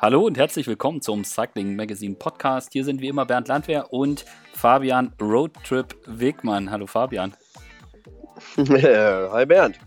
[0.00, 2.72] Hallo und herzlich willkommen zum Cycling Magazine Podcast.
[2.72, 6.70] Hier sind wie immer Bernd Landwehr und Fabian Roadtrip Wegmann.
[6.70, 7.34] Hallo Fabian.
[8.56, 9.80] Hi Bernd.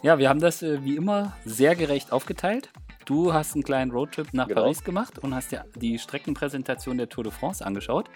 [0.00, 2.70] Ja, wir haben das äh, wie immer sehr gerecht aufgeteilt.
[3.04, 4.62] Du hast einen kleinen Roadtrip nach genau.
[4.62, 8.08] Paris gemacht und hast dir die Streckenpräsentation der Tour de France angeschaut.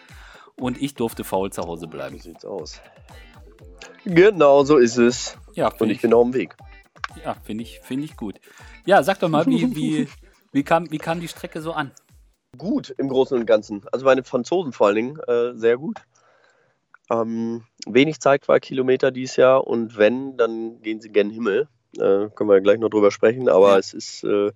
[0.59, 2.16] Und ich durfte faul zu Hause bleiben.
[2.16, 2.80] So sieht's aus.
[4.06, 5.37] Genau so ist es.
[5.52, 6.56] Ja, und ich, ich bin auf dem Weg.
[7.23, 8.41] Ja, finde ich, find ich gut.
[8.87, 10.09] Ja, sag doch mal, wie, wie,
[10.52, 11.91] wie, kam, wie kam die Strecke so an?
[12.56, 13.83] Gut im Großen und Ganzen.
[13.91, 15.98] Also meine Franzosen vor allen Dingen äh, sehr gut.
[17.10, 21.69] Ähm, wenig Zeitfahrkilometer dieses Jahr und wenn, dann gehen sie gen Himmel.
[21.96, 23.79] Äh, können wir gleich noch drüber sprechen, aber ja.
[23.79, 24.52] es ist äh,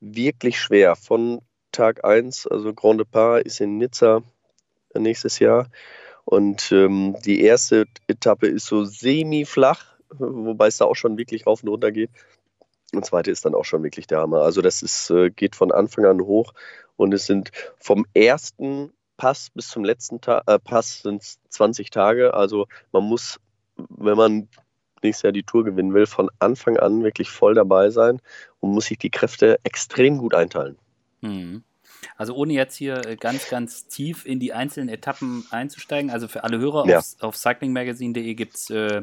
[0.00, 0.96] wirklich schwer.
[0.96, 4.22] Von Tag 1, also Grand Depart ist in Nizza
[4.94, 5.68] nächstes Jahr.
[6.24, 11.62] Und ähm, die erste Etappe ist so semi-flach, wobei es da auch schon wirklich rauf
[11.62, 12.10] und runter geht.
[12.94, 14.42] Und zweite ist dann auch schon wirklich der Hammer.
[14.42, 16.52] Also das ist, äh, geht von Anfang an hoch
[16.96, 22.34] und es sind vom ersten Pass bis zum letzten Ta äh, Pass sind 20 Tage.
[22.34, 23.40] Also man muss,
[23.76, 24.48] wenn man
[25.02, 28.20] nächstes Jahr die Tour gewinnen will, von Anfang an wirklich voll dabei sein
[28.60, 30.76] und muss sich die Kräfte extrem gut einteilen.
[31.20, 31.64] Mhm.
[32.16, 36.44] Also ohne jetzt hier äh, ganz, ganz tief in die einzelnen Etappen einzusteigen, also für
[36.44, 36.98] alle Hörer ja.
[36.98, 39.02] auf, auf cyclingmagazine.de gibt es äh,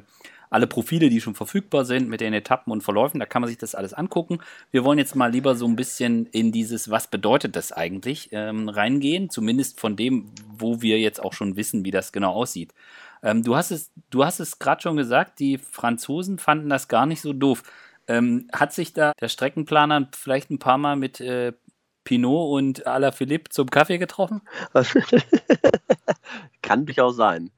[0.50, 3.20] alle Profile, die schon verfügbar sind mit den Etappen und Verläufen.
[3.20, 4.40] Da kann man sich das alles angucken.
[4.72, 8.70] Wir wollen jetzt mal lieber so ein bisschen in dieses, was bedeutet das eigentlich, ähm,
[8.70, 9.30] reingehen.
[9.30, 12.74] Zumindest von dem, wo wir jetzt auch schon wissen, wie das genau aussieht.
[13.22, 17.06] Ähm, du hast es, du hast es gerade schon gesagt, die Franzosen fanden das gar
[17.06, 17.64] nicht so doof.
[18.08, 21.54] Ähm, hat sich da der Streckenplaner vielleicht ein paar Mal mit äh,
[22.04, 24.42] Pinot und Alaphilippe zum Kaffee getroffen?
[26.64, 27.52] Kann durchaus sein.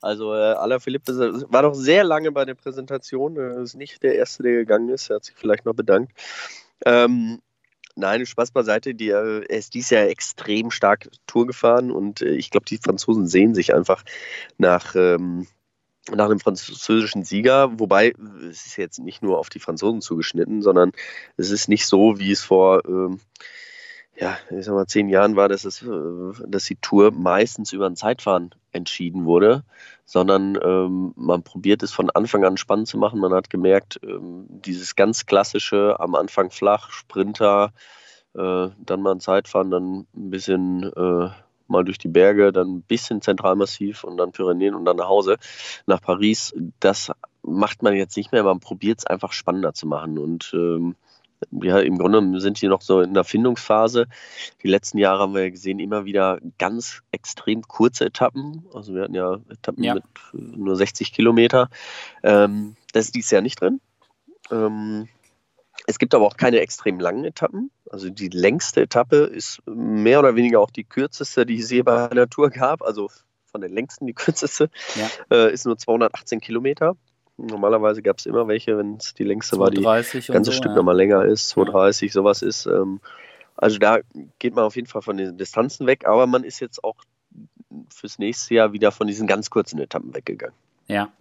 [0.00, 1.12] Also äh, Alaphilippe
[1.50, 3.36] war doch sehr lange bei der Präsentation.
[3.36, 5.10] Er ist nicht der Erste, der gegangen ist.
[5.10, 6.12] Er hat sich vielleicht noch bedankt.
[6.86, 7.40] Ähm,
[7.96, 8.94] nein, Spaß beiseite.
[8.94, 12.78] Die, äh, er ist dieses Jahr extrem stark Tour gefahren und äh, ich glaube, die
[12.78, 14.04] Franzosen sehen sich einfach
[14.56, 15.48] nach, ähm,
[16.12, 17.78] nach einem französischen Sieger.
[17.80, 18.14] Wobei
[18.48, 20.92] es ist jetzt nicht nur auf die Franzosen zugeschnitten, sondern
[21.36, 22.84] es ist nicht so, wie es vor.
[22.86, 23.20] Ähm,
[24.20, 25.84] ja, ich sag mal, zehn Jahren war, dass, es,
[26.46, 29.62] dass die Tour meistens über ein Zeitfahren entschieden wurde,
[30.04, 33.20] sondern ähm, man probiert es von Anfang an spannend zu machen.
[33.20, 37.72] Man hat gemerkt, ähm, dieses ganz klassische, am Anfang flach, Sprinter,
[38.34, 41.30] äh, dann mal ein Zeitfahren, dann ein bisschen äh,
[41.68, 45.36] mal durch die Berge, dann ein bisschen Zentralmassiv und dann Pyrenäen und dann nach Hause,
[45.86, 46.54] nach Paris.
[46.80, 47.12] Das
[47.42, 50.96] macht man jetzt nicht mehr, man probiert es einfach spannender zu machen und ähm,
[51.50, 54.06] ja, im Grunde sind die noch so in der Findungsphase.
[54.62, 58.64] Die letzten Jahre haben wir gesehen, immer wieder ganz extrem kurze Etappen.
[58.74, 59.94] Also wir hatten ja Etappen ja.
[59.94, 61.68] mit nur 60 Kilometer.
[62.22, 63.80] Ähm, das ist dieses Jahr nicht drin.
[64.50, 65.08] Ähm,
[65.86, 67.70] es gibt aber auch keine extrem langen Etappen.
[67.90, 72.10] Also die längste Etappe ist mehr oder weniger auch die kürzeste, die es je bei
[72.10, 72.82] einer Tour gab.
[72.82, 73.08] Also
[73.46, 74.70] von den längsten die kürzeste.
[74.96, 75.36] Ja.
[75.36, 76.96] Äh, ist nur 218 Kilometer.
[77.38, 80.76] Normalerweise gab es immer welche, wenn es die längste war, die ganze so, Stück ja.
[80.76, 82.66] nochmal länger ist, 230, sowas ist.
[82.66, 83.00] Ähm,
[83.56, 84.00] also da
[84.38, 86.96] geht man auf jeden Fall von den Distanzen weg, aber man ist jetzt auch
[87.92, 90.54] fürs nächste Jahr wieder von diesen ganz kurzen Etappen weggegangen.
[90.86, 91.12] Ja.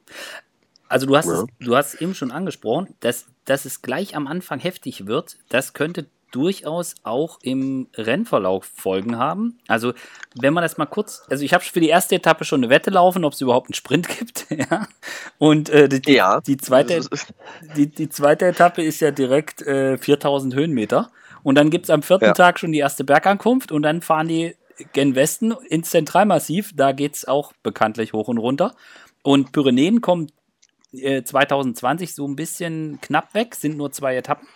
[0.90, 1.44] Also du hast, ja.
[1.44, 5.38] es, du hast eben schon angesprochen, dass, dass es gleich am Anfang heftig wird.
[5.50, 9.60] Das könnte durchaus auch im Rennverlauf Folgen haben.
[9.68, 9.94] Also,
[10.36, 12.90] wenn man das mal kurz, also ich habe für die erste Etappe schon eine Wette
[12.90, 14.48] laufen, ob es überhaupt einen Sprint gibt.
[14.50, 14.88] ja.
[15.38, 16.42] Und äh, die, ja.
[16.42, 17.02] die, zweite,
[17.76, 21.12] die, die zweite Etappe ist ja direkt äh, 4000 Höhenmeter.
[21.44, 22.34] Und dann gibt es am vierten ja.
[22.34, 24.56] Tag schon die erste Bergankunft und dann fahren die
[24.94, 26.72] gen Westen ins Zentralmassiv.
[26.76, 28.76] Da geht es auch bekanntlich hoch und runter.
[29.24, 30.32] Und Pyrenäen kommen
[30.94, 34.48] äh, 2020 so ein bisschen knapp weg, sind nur zwei Etappen.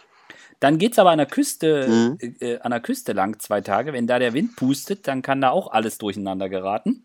[0.62, 2.36] Dann geht es aber an der Küste, mhm.
[2.40, 3.94] äh, an der Küste lang zwei Tage.
[3.94, 7.04] Wenn da der Wind pustet, dann kann da auch alles durcheinander geraten.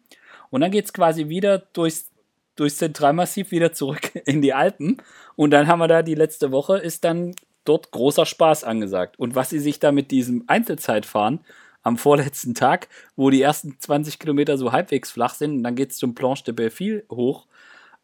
[0.50, 2.10] Und dann geht es quasi wieder durchs,
[2.54, 4.98] durchs Zentralmassiv wieder zurück in die Alpen.
[5.36, 7.34] Und dann haben wir da die letzte Woche, ist dann
[7.64, 9.18] dort großer Spaß angesagt.
[9.18, 11.40] Und was sie sich da mit diesem Einzelzeitfahren
[11.82, 15.92] am vorletzten Tag, wo die ersten 20 Kilometer so halbwegs flach sind und dann geht
[15.92, 17.46] es zum Planche de Belleville hoch,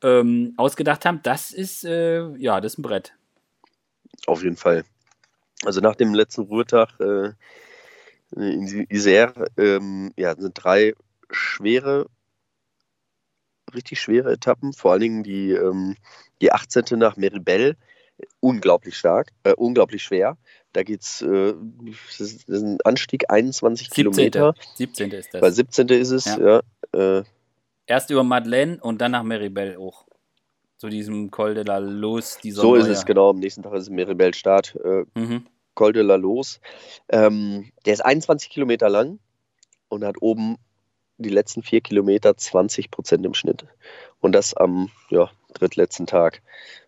[0.02, 3.12] ähm, ausgedacht haben, das ist, äh, ja, das ist ein Brett.
[4.26, 4.84] Auf jeden Fall.
[5.64, 7.32] Also nach dem letzten Ruhetag äh,
[8.34, 10.94] in Isère ähm, ja, sind drei
[11.30, 12.06] schwere,
[13.74, 15.96] richtig schwere Etappen, vor allen Dingen die, ähm,
[16.40, 16.98] die 18.
[16.98, 17.76] nach Meribel,
[18.40, 20.36] unglaublich stark, äh, unglaublich schwer.
[20.72, 21.54] Da geht es, äh,
[22.18, 23.94] das ist ein Anstieg 21 17.
[23.94, 24.54] Kilometer.
[24.76, 25.10] 17.
[25.10, 25.40] ist das.
[25.40, 25.88] Bei 17.
[25.88, 26.62] ist es, ja.
[26.92, 27.24] ja äh,
[27.86, 30.06] Erst über Madeleine und dann nach Meribel hoch.
[30.82, 32.40] Zu diesem Col de la Luz.
[32.42, 33.30] so ist es, genau.
[33.30, 34.76] Am nächsten Tag ist es Meribel Start.
[34.84, 36.58] Äh, mhm Col de la Los.
[37.08, 39.20] Ähm, der ist 21 Kilometer lang
[39.88, 40.56] und hat oben
[41.18, 43.64] die letzten vier Kilometer 20 Prozent im Schnitt.
[44.18, 46.42] Und das am ja, drittletzten Tag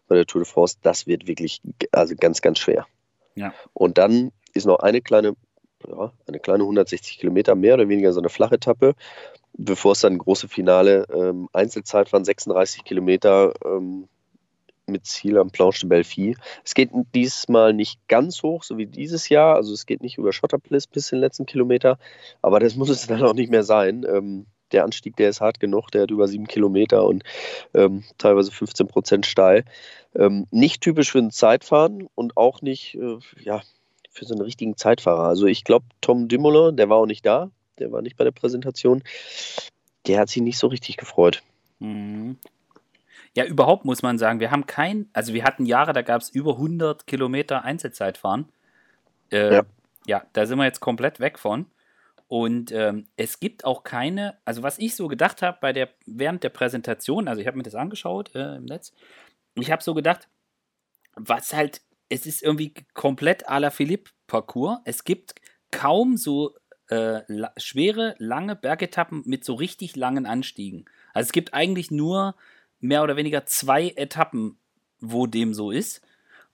[0.08, 0.78] bei der Tour de France.
[0.82, 1.62] Das wird wirklich
[1.92, 2.88] also ganz, ganz schwer.
[3.36, 3.54] Ja.
[3.74, 5.36] Und dann ist noch eine kleine,
[5.86, 8.96] ja, eine kleine 160 Kilometer, mehr oder weniger so eine flache Etappe,
[9.56, 14.08] bevor es dann große Finale ähm, Einzelzeit waren, 36 Kilometer ähm,
[14.86, 16.36] mit Ziel am Planche de Belfi.
[16.64, 19.56] Es geht diesmal nicht ganz hoch, so wie dieses Jahr.
[19.56, 21.98] Also es geht nicht über Schotterpliss bis den letzten Kilometer,
[22.42, 24.04] aber das muss es dann auch nicht mehr sein.
[24.08, 27.22] Ähm, der Anstieg, der ist hart genug, der hat über sieben Kilometer und
[27.74, 29.64] ähm, teilweise 15 Prozent steil.
[30.14, 33.62] Ähm, nicht typisch für ein Zeitfahren und auch nicht äh, ja,
[34.10, 35.24] für so einen richtigen Zeitfahrer.
[35.24, 38.30] Also ich glaube, Tom Dumoulin, der war auch nicht da, der war nicht bei der
[38.32, 39.02] Präsentation,
[40.06, 41.42] der hat sich nicht so richtig gefreut.
[41.78, 42.38] Mhm.
[43.36, 46.30] Ja, überhaupt muss man sagen, wir haben kein, also wir hatten Jahre, da gab es
[46.30, 48.48] über 100 Kilometer Einzelzeitfahren.
[49.32, 49.62] Äh, ja.
[50.06, 51.66] ja, da sind wir jetzt komplett weg von.
[52.28, 56.42] Und ähm, es gibt auch keine, also was ich so gedacht habe bei der, während
[56.42, 58.92] der Präsentation, also ich habe mir das angeschaut äh, im Netz,
[59.56, 60.28] ich habe so gedacht,
[61.14, 64.78] was halt, es ist irgendwie komplett à la Philippe-Parcours.
[64.84, 65.34] Es gibt
[65.70, 66.54] kaum so
[66.90, 70.84] äh, la schwere, lange Bergetappen mit so richtig langen Anstiegen.
[71.12, 72.34] Also es gibt eigentlich nur
[72.80, 74.58] mehr oder weniger zwei Etappen,
[75.00, 76.02] wo dem so ist.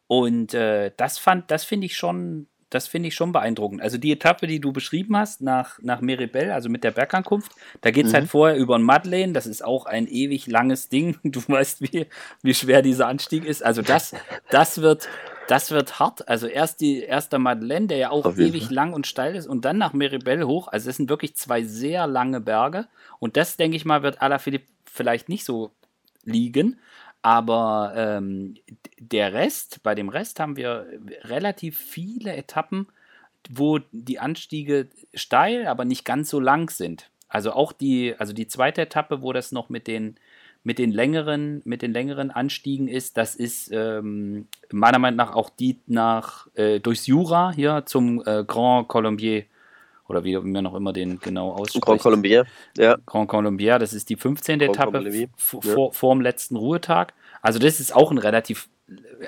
[0.06, 3.82] Und äh, das fand, das finde ich schon, das finde ich schon beeindruckend.
[3.82, 7.90] Also die Etappe, die du beschrieben hast nach, nach Meribel, also mit der Bergankunft, da
[7.90, 8.26] geht es halt mhm.
[8.26, 11.18] halt vorher über ein Madeleine, das ist auch ein ewig langes Ding.
[11.30, 12.06] Du weißt, wie,
[12.42, 13.64] wie schwer dieser Anstieg ist.
[13.64, 14.14] Also das,
[14.50, 15.08] das wird,
[15.48, 16.28] das wird hart.
[16.28, 19.78] Also erst die erste Madeleine, der ja auch ewig lang und steil ist, und dann
[19.78, 20.68] nach Meribel hoch.
[20.68, 22.86] Also das sind wirklich zwei sehr lange Berge.
[23.18, 25.70] Und das, denke ich mal, wird Alaphilippe vielleicht nicht so
[26.24, 26.78] liegen.
[27.22, 28.54] Aber ähm,
[28.98, 30.86] der Rest, bei dem Rest haben wir
[31.22, 32.86] relativ viele Etappen,
[33.48, 37.10] wo die Anstiege steil, aber nicht ganz so lang sind.
[37.28, 40.16] Also auch die, also die zweite Etappe, wo das noch mit den,
[40.64, 45.50] mit den längeren, mit den längeren Anstiegen ist, das ist ähm, meiner Meinung nach auch
[45.50, 49.44] die nach äh, durchs Jura hier zum äh, Grand Colombier
[50.10, 51.84] oder wie man noch immer den genau ausspricht.
[51.84, 52.46] Grand Colombier,
[52.76, 52.96] ja.
[53.06, 54.58] Grand Colombier, das ist die 15.
[54.58, 57.14] Grand Etappe vor, vor dem letzten Ruhetag.
[57.40, 58.68] Also das ist auch ein relativ,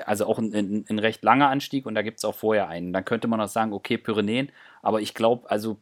[0.05, 2.93] also auch ein, ein, ein recht langer Anstieg und da gibt es auch vorher einen.
[2.93, 4.51] Dann könnte man auch sagen, okay, Pyrenäen,
[4.81, 5.77] aber ich glaube, also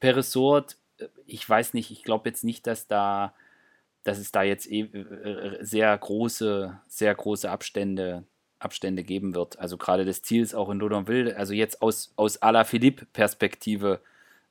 [0.00, 0.76] Peresort,
[1.26, 3.34] ich weiß nicht, ich glaube jetzt nicht, dass da,
[4.04, 8.24] dass es da jetzt e, äh, sehr große, sehr große Abstände
[8.58, 9.58] Abstände geben wird.
[9.58, 14.00] Also gerade das Ziel ist auch in Dodonville, also jetzt aus, aus Ala Philippe-Perspektive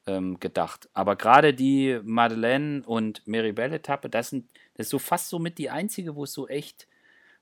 [0.07, 0.89] ähm, gedacht.
[0.93, 6.15] Aber gerade die Madeleine und Meribel-Etappe, das, das ist so fast so mit die einzige,
[6.15, 6.87] wo es so echt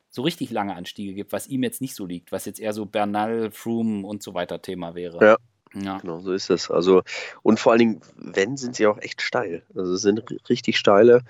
[0.10, 2.86] so richtig lange Anstiege gibt, was ihm jetzt nicht so liegt, was jetzt eher so
[2.86, 5.25] Bernal, Froome und so weiter Thema wäre.
[5.25, 5.38] Ja.
[5.75, 5.98] Ja.
[5.98, 6.69] Genau, so ist es.
[6.69, 7.01] Also,
[7.42, 9.63] und vor allen Dingen, wenn, sind sie auch echt steil.
[9.75, 11.24] Also es sind richtig steile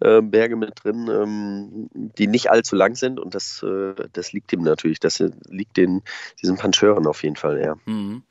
[0.00, 4.52] äh, Berge mit drin, ähm, die nicht allzu lang sind und das, äh, das liegt
[4.52, 5.00] ihm natürlich.
[5.00, 5.18] Das
[5.48, 6.02] liegt den,
[6.40, 7.76] diesen Pancheuren auf jeden Fall, ja.
[7.86, 8.22] Mhm.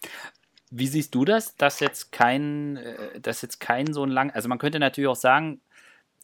[0.69, 4.49] Wie siehst du das, dass jetzt kein, äh, dass jetzt kein so ein lang, also
[4.49, 5.61] man könnte natürlich auch sagen,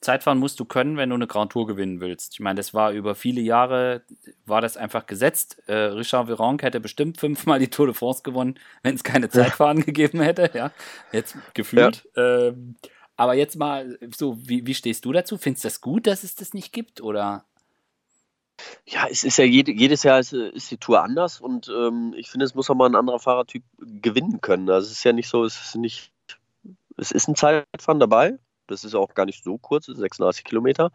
[0.03, 2.33] Zeitfahren musst du können, wenn du eine Grand Tour gewinnen willst.
[2.33, 4.03] Ich meine, das war über viele Jahre,
[4.45, 5.63] war das einfach gesetzt.
[5.65, 9.77] Äh, Richard Virenque hätte bestimmt fünfmal die Tour de France gewonnen, wenn es keine Zeitfahren
[9.77, 9.83] ja.
[9.85, 10.71] gegeben hätte, ja.
[11.11, 12.05] Jetzt gefühlt.
[12.15, 12.47] Ja.
[12.47, 12.75] Ähm,
[13.15, 15.37] aber jetzt mal so, wie, wie stehst du dazu?
[15.37, 17.01] Findest du das gut, dass es das nicht gibt?
[17.01, 17.45] Oder?
[18.85, 22.29] Ja, es ist ja jede, jedes Jahr ist, ist, die Tour anders und ähm, ich
[22.29, 24.69] finde, es muss auch mal ein anderer Fahrertyp gewinnen können.
[24.69, 26.11] Also es ist ja nicht so, es ist nicht,
[26.97, 28.37] es ist ein Zeitfahren dabei.
[28.67, 30.91] Das ist auch gar nicht so kurz, 36 Kilometer.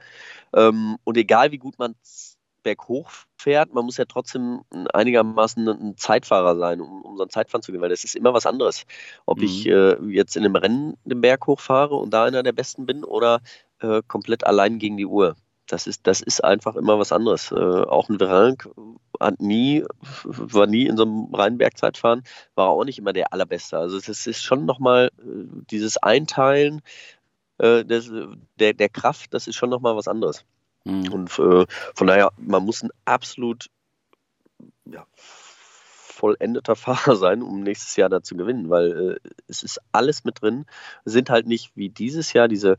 [0.55, 1.95] Ähm, und egal wie gut man
[2.63, 4.63] berghoch fährt, man muss ja trotzdem
[4.93, 8.35] einigermaßen ein Zeitfahrer sein, um, um so ein Zeitfahren zu gewinnen, weil das ist immer
[8.35, 8.85] was anderes.
[9.27, 9.45] Ob mhm.
[9.45, 13.05] ich äh, jetzt in einem Rennen den Berg hochfahre und da einer der Besten bin
[13.05, 13.41] oder
[13.81, 15.37] äh, komplett allein gegen die Uhr
[15.69, 17.53] das ist, das ist einfach immer was anderes.
[17.53, 18.69] Äh, auch ein Verank
[19.21, 19.85] hat nie,
[20.25, 22.23] war nie in so einem reinen Bergzeitfahren,
[22.55, 23.79] war auch nicht immer der allerbeste.
[23.79, 26.83] Also das ist schon nochmal äh, dieses Einteilen
[27.59, 28.11] äh, des,
[28.59, 30.45] der, der Kraft, das ist schon nochmal was anderes.
[30.85, 31.13] Mhm.
[31.13, 33.69] Und äh, von daher, man muss ein absolut
[34.87, 35.07] ja,
[36.19, 40.43] vollendeter Fahrer sein, um nächstes Jahr da zu gewinnen, weil äh, es ist alles mit
[40.43, 40.67] drin.
[41.05, 42.77] Sind halt nicht wie dieses Jahr diese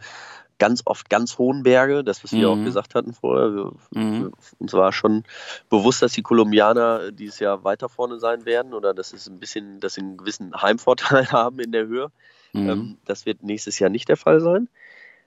[0.59, 2.65] ganz oft ganz hohen Berge, das, was wir auch mhm.
[2.65, 3.55] gesagt hatten vorher.
[3.55, 4.31] Wir, mhm.
[4.59, 5.23] Uns war schon
[5.69, 9.79] bewusst, dass die Kolumbianer dieses Jahr weiter vorne sein werden oder dass es ein bisschen,
[9.79, 12.11] dass sie einen gewissen Heimvorteil haben in der Höhe.
[12.53, 12.69] Mhm.
[12.69, 14.69] Ähm, das wird nächstes Jahr nicht der Fall sein.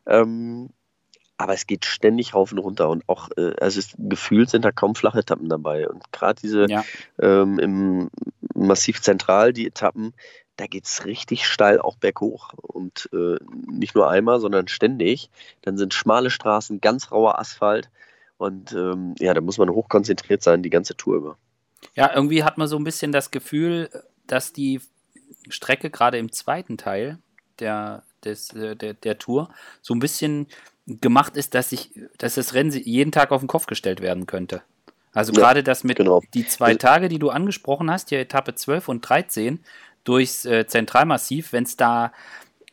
[0.07, 0.71] Ähm,
[1.39, 4.71] aber es geht ständig rauf und runter und auch, äh, also es, gefühlt sind da
[4.71, 5.89] kaum flache Etappen dabei.
[5.89, 6.85] Und gerade diese ja.
[7.21, 8.11] ähm, im
[8.55, 10.15] massiv zentral, die Etappen.
[10.57, 12.53] Da geht es richtig steil auch berghoch.
[12.55, 15.31] Und äh, nicht nur einmal, sondern ständig.
[15.63, 17.91] Dann sind schmale Straßen, ganz rauer Asphalt.
[18.39, 21.37] Und ähm, ja, da muss man hochkonzentriert sein, die ganze Tour über.
[21.95, 23.91] Ja, irgendwie hat man so ein bisschen das Gefühl,
[24.27, 24.81] dass die
[25.49, 27.19] Strecke gerade im zweiten Teil
[27.59, 30.47] der, des, äh, der, der Tour so ein bisschen
[30.87, 34.63] gemacht ist, dass ich, dass das Rennen jeden Tag auf den Kopf gestellt werden könnte.
[35.13, 36.23] Also ja, gerade das mit genau.
[36.35, 39.61] die zwei also Tage, die du angesprochen hast, die Etappe 12 und 13
[40.05, 42.13] durchs äh, Zentralmassiv, wenn es da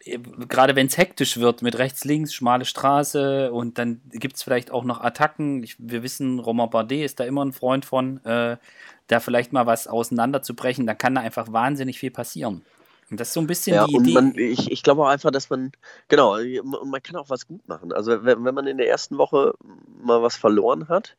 [0.04, 4.44] äh, gerade wenn es hektisch wird mit rechts, links, schmale Straße und dann gibt es
[4.44, 5.64] vielleicht auch noch Attacken.
[5.64, 8.58] Ich, wir wissen, Romain Bardet ist da immer ein Freund von, äh,
[9.08, 12.64] da vielleicht mal was auseinanderzubrechen, dann kann da einfach wahnsinnig viel passieren.
[13.10, 14.14] Und das ist so ein bisschen ja, die Idee.
[14.14, 15.72] Man, ich, ich glaube auch einfach, dass man,
[16.08, 17.92] genau, und man kann auch was gut machen.
[17.92, 19.56] Also wenn, wenn man in der ersten Woche
[20.04, 21.16] mal was verloren hat,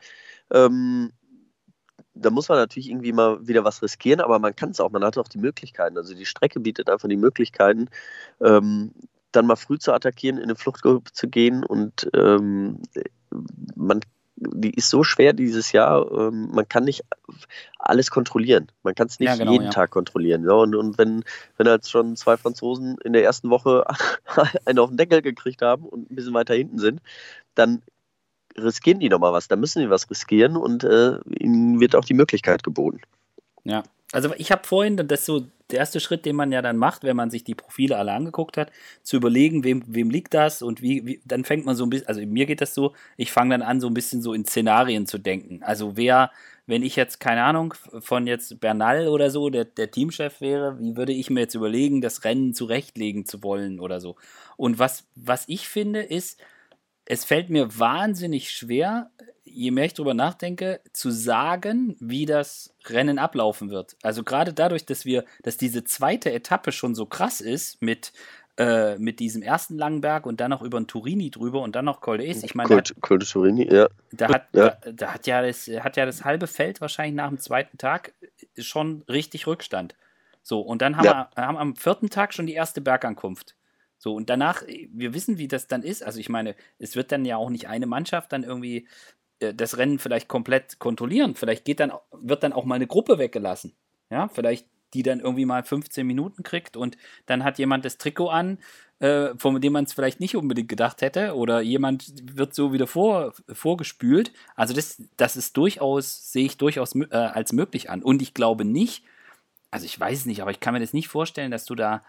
[0.52, 1.12] ähm,
[2.21, 5.05] da muss man natürlich irgendwie mal wieder was riskieren, aber man kann es auch, man
[5.05, 5.97] hat auch die Möglichkeiten.
[5.97, 7.89] Also die Strecke bietet einfach die Möglichkeiten,
[8.41, 8.93] ähm,
[9.33, 12.83] dann mal früh zu attackieren, in eine Fluchtgruppe zu gehen und ähm,
[13.77, 14.00] man
[14.41, 17.05] die ist so schwer dieses Jahr, ähm, man kann nicht
[17.79, 18.69] alles kontrollieren.
[18.83, 19.71] Man kann es nicht ja, genau, jeden ja.
[19.71, 20.45] Tag kontrollieren.
[20.45, 21.25] Ja, und, und wenn,
[21.59, 23.85] wenn jetzt schon zwei Franzosen in der ersten Woche
[24.65, 27.00] einen auf den Deckel gekriegt haben und ein bisschen weiter hinten sind,
[27.55, 27.83] dann
[28.57, 29.49] riskieren die nochmal was.
[29.49, 33.00] Da müssen die was riskieren und äh, ihnen wird auch die Möglichkeit geboten.
[33.64, 36.76] Ja, also ich habe vorhin, das ist so der erste Schritt, den man ja dann
[36.76, 40.62] macht, wenn man sich die Profile alle angeguckt hat, zu überlegen, wem, wem liegt das
[40.62, 43.30] und wie, wie, dann fängt man so ein bisschen, also mir geht das so, ich
[43.30, 45.62] fange dann an, so ein bisschen so in Szenarien zu denken.
[45.62, 46.33] Also wer,
[46.66, 50.97] wenn ich jetzt, keine Ahnung, von jetzt Bernal oder so, der, der Teamchef wäre, wie
[50.97, 54.16] würde ich mir jetzt überlegen, das Rennen zurechtlegen zu wollen oder so.
[54.57, 56.40] Und was, was ich finde, ist,
[57.11, 59.11] es fällt mir wahnsinnig schwer,
[59.43, 63.97] je mehr ich drüber nachdenke, zu sagen, wie das Rennen ablaufen wird.
[64.02, 68.12] Also gerade dadurch, dass wir, dass diese zweite Etappe schon so krass ist mit
[68.59, 71.87] äh, mit diesem ersten langen Berg und dann noch über den Turini drüber und dann
[71.87, 72.45] noch Col d'Ace.
[72.45, 73.88] Ich meine, Col de Turini, ja.
[74.12, 74.76] Da hat, ja.
[74.81, 78.12] Da, da, hat ja das hat ja das halbe Feld wahrscheinlich nach dem zweiten Tag
[78.57, 79.97] schon richtig Rückstand.
[80.45, 81.29] So und dann haben ja.
[81.35, 83.57] wir haben am vierten Tag schon die erste Bergankunft.
[84.02, 86.02] So, und danach, wir wissen, wie das dann ist.
[86.02, 88.88] Also ich meine, es wird dann ja auch nicht eine Mannschaft dann irgendwie
[89.40, 91.35] äh, das Rennen vielleicht komplett kontrollieren.
[91.35, 93.75] Vielleicht geht dann, wird dann auch mal eine Gruppe weggelassen.
[94.11, 98.28] Ja, vielleicht die dann irgendwie mal 15 Minuten kriegt und dann hat jemand das Trikot
[98.28, 98.59] an,
[98.99, 102.87] äh, von dem man es vielleicht nicht unbedingt gedacht hätte, oder jemand wird so wieder
[102.87, 104.33] vor, vorgespült.
[104.57, 108.02] Also das, das ist durchaus, sehe ich durchaus äh, als möglich an.
[108.02, 109.04] Und ich glaube nicht,
[109.71, 112.02] also ich weiß es nicht, aber ich kann mir das nicht vorstellen, dass du da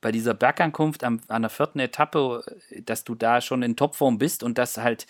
[0.00, 2.44] bei dieser Bergankunft am, an der vierten Etappe,
[2.84, 5.06] dass du da schon in Topform bist und dass halt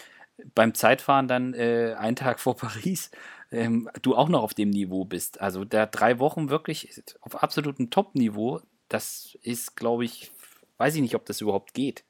[0.55, 3.11] beim Zeitfahren dann äh, einen Tag vor Paris
[3.51, 5.41] ähm, du auch noch auf dem Niveau bist.
[5.41, 10.31] Also da drei Wochen wirklich auf absolutem Top-Niveau, das ist, glaube ich,
[10.79, 12.05] weiß ich nicht, ob das überhaupt geht.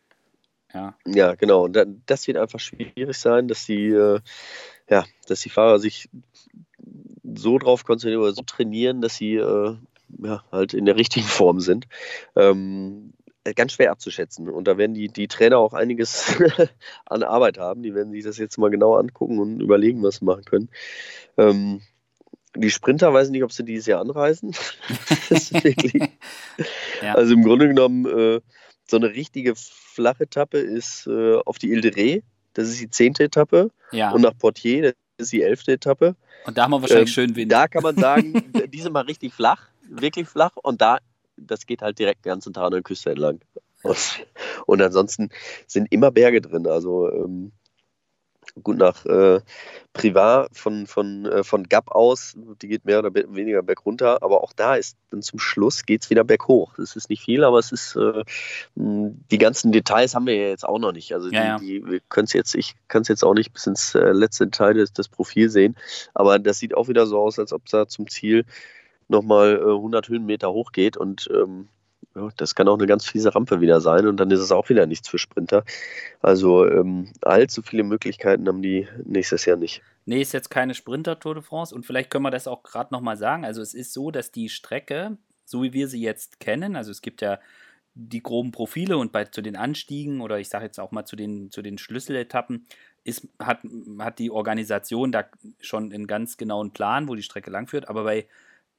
[0.72, 1.68] Ja, ja genau.
[1.68, 4.20] Das wird einfach schwierig sein, dass die, äh,
[4.88, 6.08] ja, dass die Fahrer sich
[7.34, 9.76] so drauf konzentrieren oder so trainieren, dass sie äh,
[10.22, 11.86] ja, halt in der richtigen Form sind.
[12.34, 13.12] Ähm,
[13.44, 14.48] äh, ganz schwer abzuschätzen.
[14.48, 16.36] Und da werden die, die Trainer auch einiges
[17.06, 17.82] an Arbeit haben.
[17.82, 20.68] Die werden sich das jetzt mal genau angucken und überlegen, was sie machen können.
[21.36, 21.80] Ähm,
[22.56, 24.52] die Sprinter weiß ich nicht, ob sie dieses Jahr anreisen.
[27.02, 27.14] ja.
[27.14, 28.40] Also im Grunde genommen, äh,
[28.88, 32.22] so eine richtige flache Etappe ist äh, auf die Ile de Ré.
[32.54, 33.70] Das ist die zehnte Etappe.
[33.92, 34.10] Ja.
[34.12, 36.16] Und nach Portier, das ist die elfte Etappe.
[36.46, 37.52] Und da haben wir wahrscheinlich ähm, schön Wind.
[37.52, 40.52] Da kann man sagen, diese mal richtig flach, wirklich flach.
[40.62, 40.98] Und da
[41.36, 43.40] das geht halt direkt den ganzen Tag an der Küste entlang.
[44.66, 45.30] Und ansonsten
[45.66, 46.66] sind immer Berge drin.
[46.66, 47.52] Also ähm,
[48.62, 49.40] gut nach äh,
[49.92, 54.52] Privat von, von, äh, von Gap aus, die geht mehr oder weniger bergunter, aber auch
[54.54, 56.72] da ist dann zum Schluss geht es wieder berghoch.
[56.76, 58.24] Das ist nicht viel, aber es ist äh,
[58.74, 61.12] die ganzen Details haben wir ja jetzt auch noch nicht.
[61.12, 63.66] Also ja, die, die, wir können es jetzt, ich kann es jetzt auch nicht bis
[63.66, 65.76] ins äh, letzte Detail des, des Profils sehen,
[66.14, 68.46] aber das sieht auch wieder so aus, als ob es da zum Ziel
[69.08, 71.68] nochmal äh, 100 Höhenmeter hochgeht und ähm,
[72.14, 74.68] ja, das kann auch eine ganz fiese Rampe wieder sein und dann ist es auch
[74.68, 75.64] wieder nichts für Sprinter.
[76.20, 79.82] Also ähm, allzu viele Möglichkeiten haben die nächstes Jahr nicht.
[80.06, 83.16] Nee, ist jetzt keine Sprinter-Tour de France und vielleicht können wir das auch gerade nochmal
[83.16, 83.44] sagen.
[83.44, 87.02] Also es ist so, dass die Strecke, so wie wir sie jetzt kennen, also es
[87.02, 87.38] gibt ja
[87.98, 91.16] die groben Profile und bei zu den Anstiegen oder ich sage jetzt auch mal zu
[91.16, 92.66] den, zu den Schlüsseletappen
[93.04, 93.60] ist, hat,
[93.98, 95.24] hat die Organisation da
[95.60, 97.88] schon einen ganz genauen Plan, wo die Strecke langführt.
[97.88, 98.26] Aber bei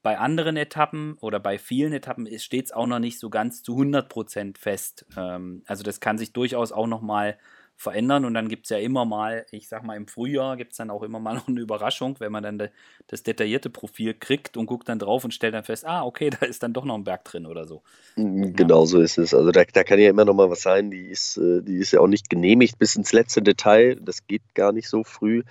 [0.07, 3.75] bei anderen Etappen oder bei vielen Etappen steht es auch noch nicht so ganz zu
[3.75, 5.05] 100% fest.
[5.17, 7.37] Ähm, also das kann sich durchaus auch noch mal
[7.75, 8.23] verändern.
[8.23, 10.91] Und dann gibt es ja immer mal, ich sag mal, im Frühjahr gibt es dann
[10.91, 12.69] auch immer mal noch eine Überraschung, wenn man dann de,
[13.07, 16.45] das detaillierte Profil kriegt und guckt dann drauf und stellt dann fest, ah, okay, da
[16.45, 17.83] ist dann doch noch ein Berg drin oder so.
[18.15, 19.33] Mhm, genau so ist es.
[19.33, 21.91] Also da, da kann ja immer noch mal was sein, die ist, äh, die ist
[21.91, 23.97] ja auch nicht genehmigt bis ins letzte Detail.
[24.01, 25.43] Das geht gar nicht so früh.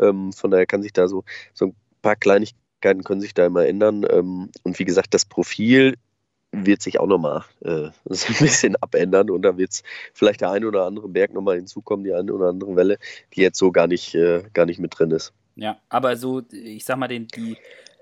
[0.00, 3.66] Ähm, von daher kann sich da so, so ein paar Kleinigkeiten können sich da immer
[3.66, 4.06] ändern.
[4.08, 5.94] Ähm, und wie gesagt, das Profil
[6.52, 10.50] wird sich auch nochmal äh, so ein bisschen abändern und dann wird es vielleicht der
[10.50, 12.98] eine oder andere Berg nochmal hinzukommen, die eine oder andere Welle,
[13.34, 15.32] die jetzt so gar nicht, äh, gar nicht mit drin ist.
[15.56, 17.56] Ja, aber so, ich sag mal, den, die,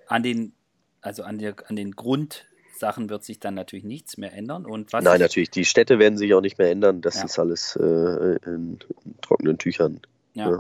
[0.07, 0.53] an den,
[1.01, 4.65] also an, der, an den Grundsachen wird sich dann natürlich nichts mehr ändern.
[4.65, 7.03] Und was Nein, natürlich, die Städte werden sich auch nicht mehr ändern.
[7.03, 7.25] Das ja.
[7.25, 10.01] ist alles äh, in, in, trockenen Tüchern.
[10.35, 10.51] Ja.
[10.51, 10.59] ja.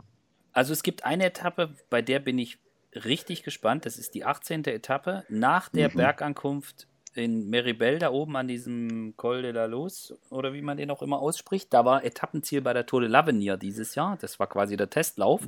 [0.52, 2.58] Also es gibt eine Etappe, bei der bin ich
[2.94, 3.86] richtig gespannt.
[3.86, 4.64] Das ist die 18.
[4.64, 5.24] Etappe.
[5.28, 5.96] Nach der mhm.
[5.96, 10.90] Bergankunft in Meribel, da oben an diesem Col de la Luz, oder wie man den
[10.90, 14.16] auch immer ausspricht, da war Etappenziel bei der Tour de l'Avenir dieses Jahr.
[14.20, 15.42] Das war quasi der Testlauf.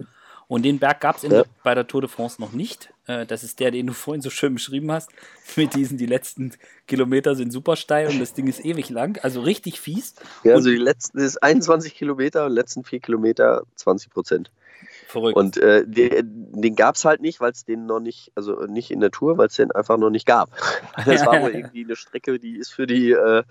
[0.46, 1.44] Und den Berg gab es ja.
[1.62, 2.92] bei der Tour de France noch nicht.
[3.06, 5.10] Äh, das ist der, den du vorhin so schön beschrieben hast.
[5.56, 6.52] Mit diesen, die letzten
[6.86, 9.18] Kilometer sind super steil und das Ding ist ewig lang.
[9.22, 10.14] Also richtig fies.
[10.42, 14.50] Ja, also die letzten ist 21 Kilometer und letzten vier Kilometer 20 Prozent.
[15.14, 15.36] Verrückt.
[15.36, 18.90] Und äh, den, den gab es halt nicht, weil es den noch nicht, also nicht
[18.90, 20.50] in der Tour, weil es den einfach noch nicht gab.
[21.06, 23.44] Das war wohl irgendwie eine Strecke, die ist für die, äh,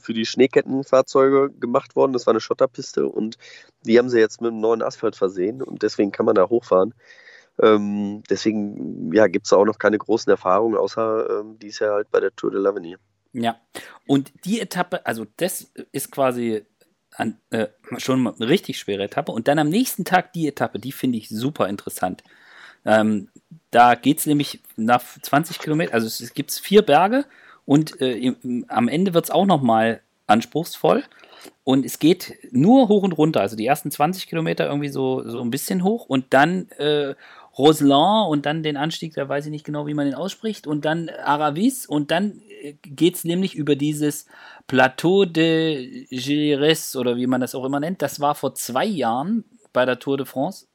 [0.00, 2.12] für die Schneekettenfahrzeuge gemacht worden.
[2.12, 3.38] Das war eine Schotterpiste und
[3.84, 6.92] die haben sie jetzt mit einem neuen Asphalt versehen und deswegen kann man da hochfahren.
[7.62, 12.10] Ähm, deswegen ja, gibt es auch noch keine großen Erfahrungen, außer ähm, dies Jahr halt
[12.10, 12.96] bei der Tour de l'Avenir.
[13.32, 13.60] Ja,
[14.08, 16.66] und die Etappe, also das ist quasi
[17.20, 19.32] an, äh, schon eine richtig schwere Etappe.
[19.32, 22.24] Und dann am nächsten Tag die Etappe, die finde ich super interessant.
[22.84, 23.28] Ähm,
[23.70, 27.26] da geht es nämlich nach 20 Kilometern, also es, es gibt vier Berge
[27.66, 31.04] und äh, im, am Ende wird es auch nochmal anspruchsvoll.
[31.64, 33.40] Und es geht nur hoch und runter.
[33.40, 37.14] Also die ersten 20 Kilometer irgendwie so, so ein bisschen hoch und dann äh,
[37.58, 40.84] Roselin und dann den Anstieg, da weiß ich nicht genau, wie man den ausspricht, und
[40.84, 44.26] dann Aravis und dann äh, geht es nämlich über dieses
[44.66, 48.02] Plateau de Gires oder wie man das auch immer nennt.
[48.02, 50.66] Das war vor zwei Jahren bei der Tour de France.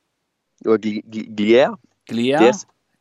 [0.66, 1.78] Oder Glier.
[2.06, 2.52] Glier.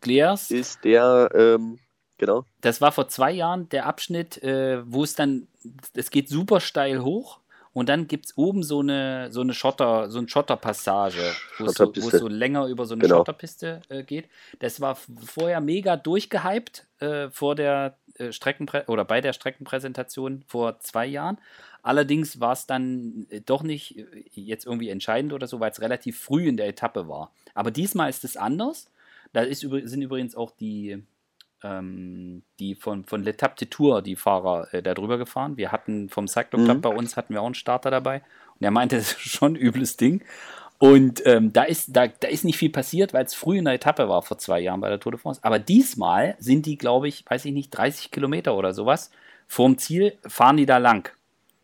[0.00, 0.50] Gliers.
[0.50, 1.78] Ist der, ähm,
[2.18, 2.44] genau.
[2.60, 5.48] Das war vor zwei Jahren der Abschnitt, äh, wo es dann,
[5.94, 7.40] es geht super steil hoch
[7.74, 11.74] und dann gibt es oben so eine, so eine Schotter, so eine Schotterpassage, wo es
[11.74, 13.18] so, so, länger über so eine genau.
[13.18, 14.28] Schotterpiste äh, geht.
[14.60, 20.78] Das war vorher mega durchgehypt äh, vor der äh, Streckenprä oder bei der Streckenpräsentation vor
[20.78, 21.36] zwei Jahren.
[21.82, 25.80] Allerdings war es dann äh, doch nicht äh, jetzt irgendwie entscheidend oder so, weil es
[25.80, 27.32] relativ früh in der Etappe war.
[27.54, 28.88] Aber diesmal ist es anders.
[29.32, 31.02] Da ist, sind übrigens auch die,
[32.58, 35.56] die von, von L'Etape de Tour, die Fahrer äh, da drüber gefahren.
[35.56, 36.82] Wir hatten vom Cyclo Club mhm.
[36.82, 38.22] bei uns hatten wir auch einen Starter dabei.
[38.58, 40.22] Und er meinte, das ist schon ein übles Ding.
[40.78, 43.74] Und ähm, da, ist, da, da ist nicht viel passiert, weil es früh in der
[43.74, 45.40] Etappe war, vor zwei Jahren bei der Tour de France.
[45.42, 49.10] Aber diesmal sind die, glaube ich, weiß ich nicht, 30 Kilometer oder sowas
[49.46, 51.10] vorm Ziel, fahren die da lang.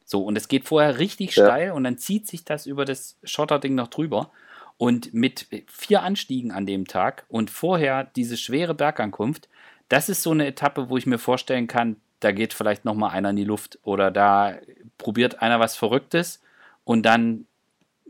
[0.05, 1.45] So, und es geht vorher richtig ja.
[1.45, 4.31] steil und dann zieht sich das über das Schotterding noch drüber.
[4.77, 9.50] Und mit vier Anstiegen an dem Tag und vorher diese schwere Bergankunft,
[9.91, 13.09] das ist so eine Etappe, wo ich mir vorstellen kann, da geht vielleicht noch mal
[13.09, 14.57] einer in die Luft oder da
[14.99, 16.41] probiert einer was Verrücktes
[16.85, 17.47] und dann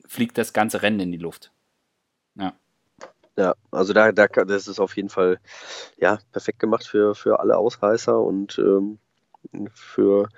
[0.07, 1.51] fliegt das ganze Rennen in die Luft.
[2.35, 2.53] Ja.
[3.37, 5.39] Ja, also da, da das ist auf jeden Fall
[5.97, 8.99] ja perfekt gemacht für, für alle Ausreißer und ähm,
[9.75, 10.29] für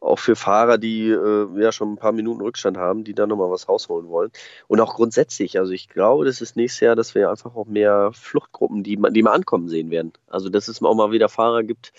[0.00, 3.50] auch für Fahrer, die äh, ja schon ein paar Minuten Rückstand haben, die da nochmal
[3.50, 4.30] was rausholen wollen.
[4.68, 8.10] Und auch grundsätzlich, also ich glaube, das ist nächstes Jahr, dass wir einfach auch mehr
[8.12, 10.12] Fluchtgruppen, die, die mal ankommen sehen werden.
[10.26, 11.92] Also dass es auch mal wieder Fahrer gibt,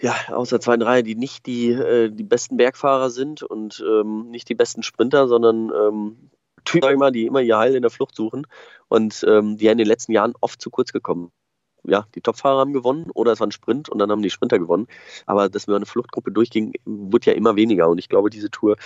[0.00, 4.48] ja, außer zwei, drei, die nicht die, äh, die besten Bergfahrer sind und ähm, nicht
[4.48, 6.30] die besten Sprinter, sondern ähm,
[6.64, 8.46] Typen, mal, die immer ihr Heil in der Flucht suchen
[8.88, 11.32] und ähm, die ja in den letzten Jahren oft zu kurz gekommen
[11.84, 14.58] ja, die Topfahrer haben gewonnen oder es war ein Sprint und dann haben die Sprinter
[14.58, 14.86] gewonnen.
[15.26, 17.88] Aber dass wir eine Fluchtgruppe durchging, wird ja immer weniger.
[17.88, 18.76] Und ich glaube, diese Tour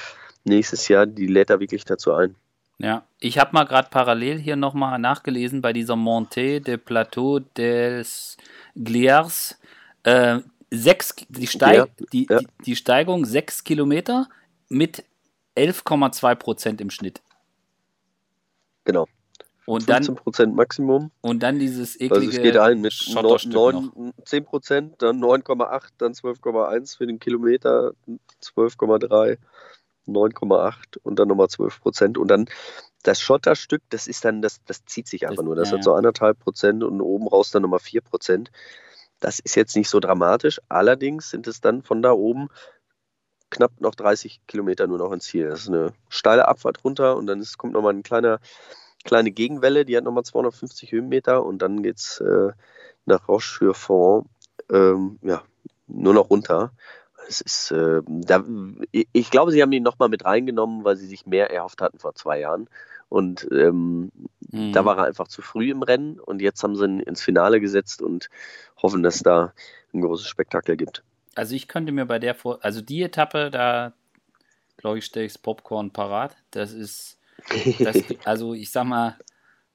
[0.44, 2.36] nächstes Jahr, die lädt da wirklich dazu ein.
[2.78, 8.36] Ja, ich habe mal gerade parallel hier nochmal nachgelesen bei dieser Montée de Plateau des
[8.74, 9.58] Gliers.
[10.02, 12.38] Äh, sechs, die, Steig, ja, die, ja.
[12.40, 14.28] Die, die Steigung sechs Kilometer
[14.68, 15.04] mit
[15.56, 17.22] 11,2 Prozent im Schnitt.
[18.84, 19.06] Genau.
[19.66, 21.10] Und 15 Prozent Maximum.
[21.22, 26.12] Und dann dieses eklige Also es geht ein mit 9, 10 Prozent, dann 9,8, dann
[26.12, 27.92] 12,1 für den Kilometer,
[28.42, 29.38] 12,3,
[30.06, 32.18] 9,8 und dann nochmal 12 Prozent.
[32.18, 32.46] Und dann
[33.02, 35.56] das Schotterstück, das ist dann, das, das zieht sich einfach das, nur.
[35.56, 38.50] Das ja, hat so anderthalb Prozent und oben raus dann nochmal 4 Prozent.
[39.20, 40.60] Das ist jetzt nicht so dramatisch.
[40.68, 42.48] Allerdings sind es dann von da oben
[43.50, 45.48] knapp noch 30 Kilometer nur noch ins Ziel.
[45.48, 48.40] Das ist eine steile Abfahrt runter und dann ist, kommt nochmal eine kleine,
[49.04, 52.52] kleine Gegenwelle, die hat nochmal 250 Höhenmeter und dann geht es äh,
[53.06, 54.28] nach Roche-sur-Fonds
[54.72, 55.42] ähm, ja,
[55.86, 56.72] nur noch runter.
[57.28, 58.44] Es ist, äh, da,
[58.90, 62.14] ich glaube, sie haben ihn nochmal mit reingenommen, weil sie sich mehr erhofft hatten vor
[62.14, 62.68] zwei Jahren.
[63.08, 64.10] Und ähm,
[64.50, 64.72] mhm.
[64.72, 67.60] da war er einfach zu früh im Rennen und jetzt haben sie ihn ins Finale
[67.60, 68.28] gesetzt und
[68.82, 69.52] hoffen, dass da
[69.92, 71.02] ein großes Spektakel gibt.
[71.34, 73.92] Also ich könnte mir bei der vor, also die Etappe, da
[74.76, 76.36] glaube ich, stelle ich das Popcorn parat.
[76.50, 77.18] Das ist,
[77.78, 79.18] das, also ich sag mal,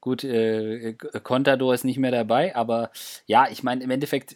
[0.02, 2.92] gut, äh, Contador ist nicht mehr dabei, aber
[3.26, 4.36] ja, ich meine, im Endeffekt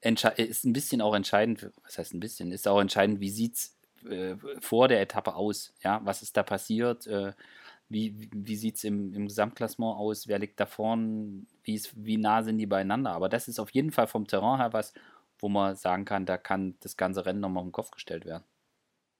[0.00, 3.78] ist ein bisschen auch entscheidend, was heißt ein bisschen, ist auch entscheidend, wie sieht es
[4.08, 7.32] äh, vor der Etappe aus, ja, was ist da passiert, äh,
[7.88, 12.16] wie, wie sieht es im, im Gesamtklassement aus, wer liegt da vorne, wie, ist, wie
[12.16, 14.92] nah sind die beieinander, aber das ist auf jeden Fall vom Terrain her was,
[15.38, 18.44] wo man sagen kann, da kann das ganze Rennen nochmal auf den Kopf gestellt werden.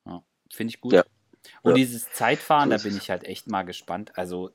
[0.06, 0.92] Ja, Finde ich gut.
[0.94, 1.04] Ja.
[1.62, 1.76] Und ja.
[1.76, 4.12] dieses Zeitfahren, da bin ich halt echt mal gespannt.
[4.16, 4.50] Also,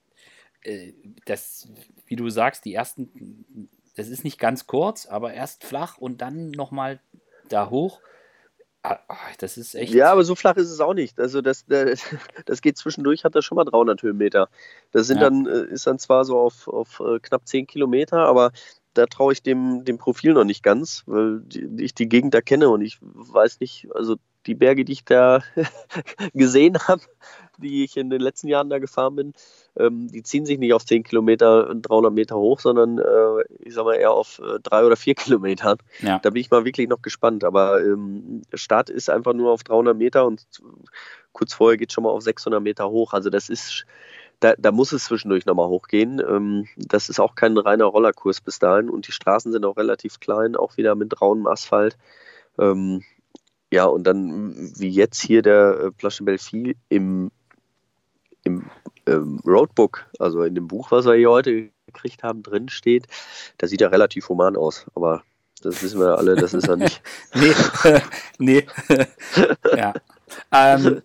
[0.62, 0.93] äh,
[1.26, 1.69] das,
[2.06, 6.52] wie du sagst, die ersten, das ist nicht ganz kurz, aber erst flach und dann
[6.52, 7.00] nochmal
[7.50, 8.02] da hoch.
[8.84, 9.93] Ah, ah, das ist echt.
[9.93, 11.19] Ja, aber so flach ist es auch nicht.
[11.19, 11.65] Also das,
[12.45, 14.50] das, geht zwischendurch, hat das schon mal 300 Höhenmeter.
[14.91, 15.23] Das sind ja.
[15.23, 18.52] dann, äh, ist dann zwar so auf, auf äh, knapp 10 Kilometer, aber
[18.93, 21.43] da traue ich dem, dem Profil noch nicht ganz, weil
[21.78, 24.15] ich die Gegend da kenne und ich weiß nicht, also
[24.47, 25.43] die Berge, die ich da
[26.33, 27.01] gesehen habe,
[27.57, 29.33] die ich in den letzten Jahren da gefahren bin,
[29.77, 33.86] ähm, die ziehen sich nicht auf 10 Kilometer, 300 Meter hoch, sondern äh, ich sag
[33.86, 35.77] mal eher auf äh, 3 oder 4 Kilometern.
[35.99, 36.19] Ja.
[36.19, 37.43] Da bin ich mal wirklich noch gespannt.
[37.43, 40.45] Aber ähm, Start ist einfach nur auf 300 Meter und
[41.33, 43.13] kurz vorher geht es schon mal auf 600 Meter hoch.
[43.13, 43.86] Also das ist
[44.39, 46.19] da, da muss es zwischendurch nochmal hochgehen.
[46.19, 50.19] Ähm, das ist auch kein reiner Rollerkurs bis dahin und die Straßen sind auch relativ
[50.19, 51.97] klein, auch wieder mit rauem Asphalt.
[52.60, 53.03] Ähm,
[53.71, 57.32] ja, und dann wie jetzt hier der äh, Plache Belfi im,
[58.43, 58.69] im
[59.06, 63.08] ähm, Roadbook, also in dem Buch, was wir hier heute gekriegt haben, drin steht,
[63.58, 65.23] da sieht er relativ human aus, aber
[65.62, 67.01] das wissen wir alle, das ist er nicht.
[67.34, 67.53] nee,
[68.38, 68.67] nee.
[69.75, 69.93] ja.
[70.51, 71.01] Ähm,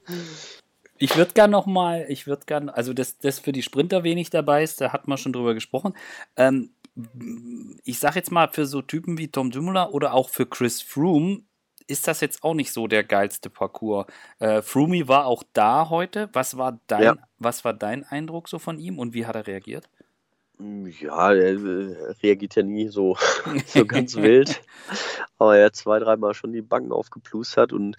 [0.98, 4.30] ich würde gern noch mal, ich würde gern, also das, das für die Sprinter wenig
[4.30, 5.94] dabei ist, da hat man schon drüber gesprochen.
[6.36, 6.70] Ähm,
[7.84, 11.42] ich sag jetzt mal, für so Typen wie Tom Dumoulin oder auch für Chris Froome
[11.86, 14.06] ist das jetzt auch nicht so der geilste Parcours.
[14.38, 16.28] Äh, Froome war auch da heute.
[16.32, 17.16] Was war dein, ja.
[17.38, 19.88] was war dein Eindruck so von ihm und wie hat er reagiert?
[21.00, 23.16] Ja, er äh, reagiert ja nie so,
[23.66, 24.62] so ganz wild.
[25.38, 27.96] Aber er hat zwei, dreimal schon die Backen aufgeplustert und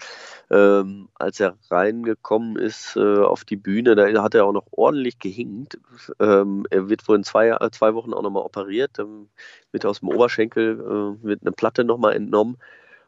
[0.50, 5.20] ähm, als er reingekommen ist äh, auf die Bühne, da hat er auch noch ordentlich
[5.20, 5.78] gehinkt.
[6.20, 9.28] Ähm, er wird wohl in zwei, äh, zwei Wochen auch nochmal operiert, ähm,
[9.72, 12.58] wird aus dem Oberschenkel, äh, wird eine Platte nochmal entnommen.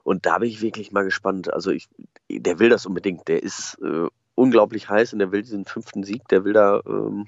[0.06, 1.52] Und da bin ich wirklich mal gespannt.
[1.52, 1.90] Also ich,
[2.30, 3.28] der will das unbedingt.
[3.28, 7.26] Der ist äh, unglaublich heiß und der will diesen fünften Sieg, der will da ähm,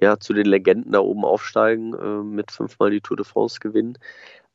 [0.00, 3.98] ja, zu den Legenden da oben aufsteigen, äh, mit fünfmal die Tour de France gewinnen.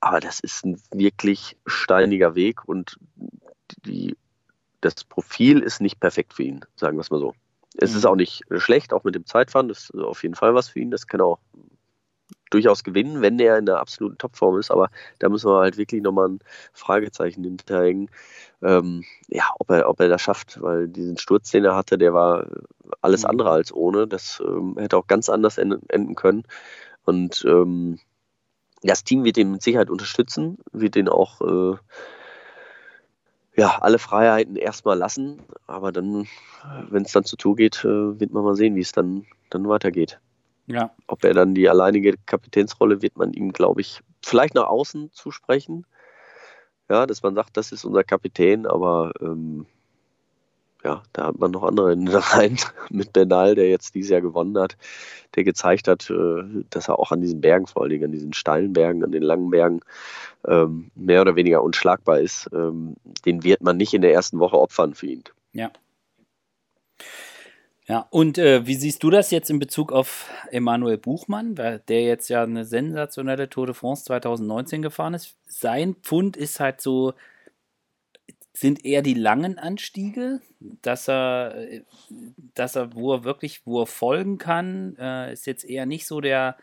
[0.01, 2.99] Aber das ist ein wirklich steiniger Weg und
[3.85, 4.17] die,
[4.81, 7.33] das Profil ist nicht perfekt für ihn, sagen wir es mal so.
[7.77, 7.97] Es mhm.
[7.97, 10.79] ist auch nicht schlecht, auch mit dem Zeitfahren, das ist auf jeden Fall was für
[10.79, 11.39] ihn, das kann auch
[12.53, 14.71] durchaus gewinnen, wenn er in der absoluten Topform ist.
[14.71, 14.89] Aber
[15.19, 16.39] da müssen wir halt wirklich nochmal ein
[16.73, 18.09] Fragezeichen hinterhängen,
[18.61, 22.13] ähm, ja, ob er, ob er das schafft, weil diesen Sturz, den er hatte, der
[22.13, 22.47] war
[23.01, 23.29] alles mhm.
[23.31, 24.07] andere als ohne.
[24.07, 26.43] Das ähm, hätte auch ganz anders enden können.
[27.05, 27.99] Und ähm,
[28.83, 31.77] das Team wird ihn mit Sicherheit unterstützen, wird ihn auch äh,
[33.55, 35.41] ja, alle Freiheiten erstmal lassen.
[35.67, 36.27] Aber dann,
[36.89, 39.67] wenn es dann zu Tour geht, äh, wird man mal sehen, wie es dann, dann
[39.67, 40.19] weitergeht.
[40.67, 40.91] Ja.
[41.07, 45.85] Ob er dann die alleinige Kapitänsrolle wird man ihm, glaube ich, vielleicht nach außen zusprechen.
[46.89, 49.65] Ja, dass man sagt, das ist unser Kapitän, aber ähm,
[50.83, 52.57] ja, da hat man noch andere in der Reihen
[52.89, 54.77] mit Bernal, der jetzt dieses Jahr gewonnen hat,
[55.35, 58.33] der gezeigt hat, äh, dass er auch an diesen Bergen, vor allen Dingen an diesen
[58.33, 59.79] steilen Bergen, an den langen Bergen,
[60.45, 62.49] ähm, mehr oder weniger unschlagbar ist.
[62.53, 62.95] Ähm,
[63.25, 65.23] den wird man nicht in der ersten Woche opfern für ihn.
[65.53, 65.71] Ja.
[67.85, 72.29] Ja, und äh, wie siehst du das jetzt in Bezug auf Emanuel Buchmann, der jetzt
[72.29, 75.35] ja eine sensationelle Tour de France 2019 gefahren ist?
[75.47, 77.13] Sein Pfund ist halt so,
[78.53, 81.81] sind eher die langen Anstiege, dass er,
[82.53, 86.21] dass er, wo er wirklich, wo er folgen kann, äh, ist jetzt eher nicht so
[86.21, 86.55] der,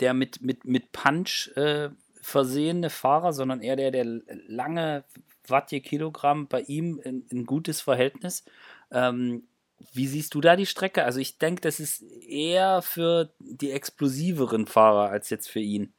[0.00, 1.90] der mit, mit, mit Punch äh,
[2.20, 4.04] versehene Fahrer, sondern eher der, der
[4.48, 5.04] lange
[5.46, 8.44] Watt je Kilogramm bei ihm ein gutes Verhältnis.
[8.90, 9.44] Ähm,
[9.92, 11.04] wie siehst du da die Strecke?
[11.04, 15.92] Also ich denke, das ist eher für die explosiveren Fahrer als jetzt für ihn.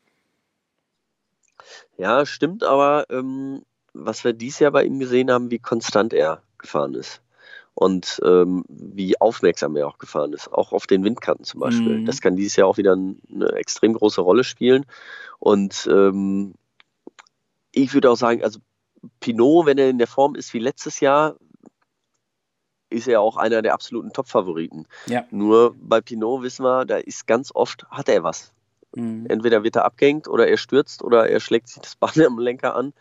[1.98, 3.64] Ja, stimmt, aber ähm,
[3.94, 7.22] was wir dieses Jahr bei ihm gesehen haben, wie konstant er gefahren ist
[7.74, 12.00] und ähm, wie aufmerksam er auch gefahren ist, auch auf den Windkanten zum Beispiel.
[12.00, 12.06] Mhm.
[12.06, 14.86] Das kann dieses Jahr auch wieder eine extrem große Rolle spielen.
[15.40, 16.56] Und ähm,
[17.72, 18.60] ich würde auch sagen, also
[19.22, 21.38] Pinot, wenn er in der Form ist wie letztes Jahr,
[22.90, 24.86] ist er auch einer der absoluten Top-Favoriten.
[25.06, 25.26] Ja.
[25.32, 28.52] Nur bei Pinot wissen wir, da ist ganz oft, hat er was.
[28.96, 29.26] Mhm.
[29.28, 32.76] Entweder wird er abgehängt oder er stürzt oder er schlägt sich das Bein am Lenker
[32.76, 32.94] an,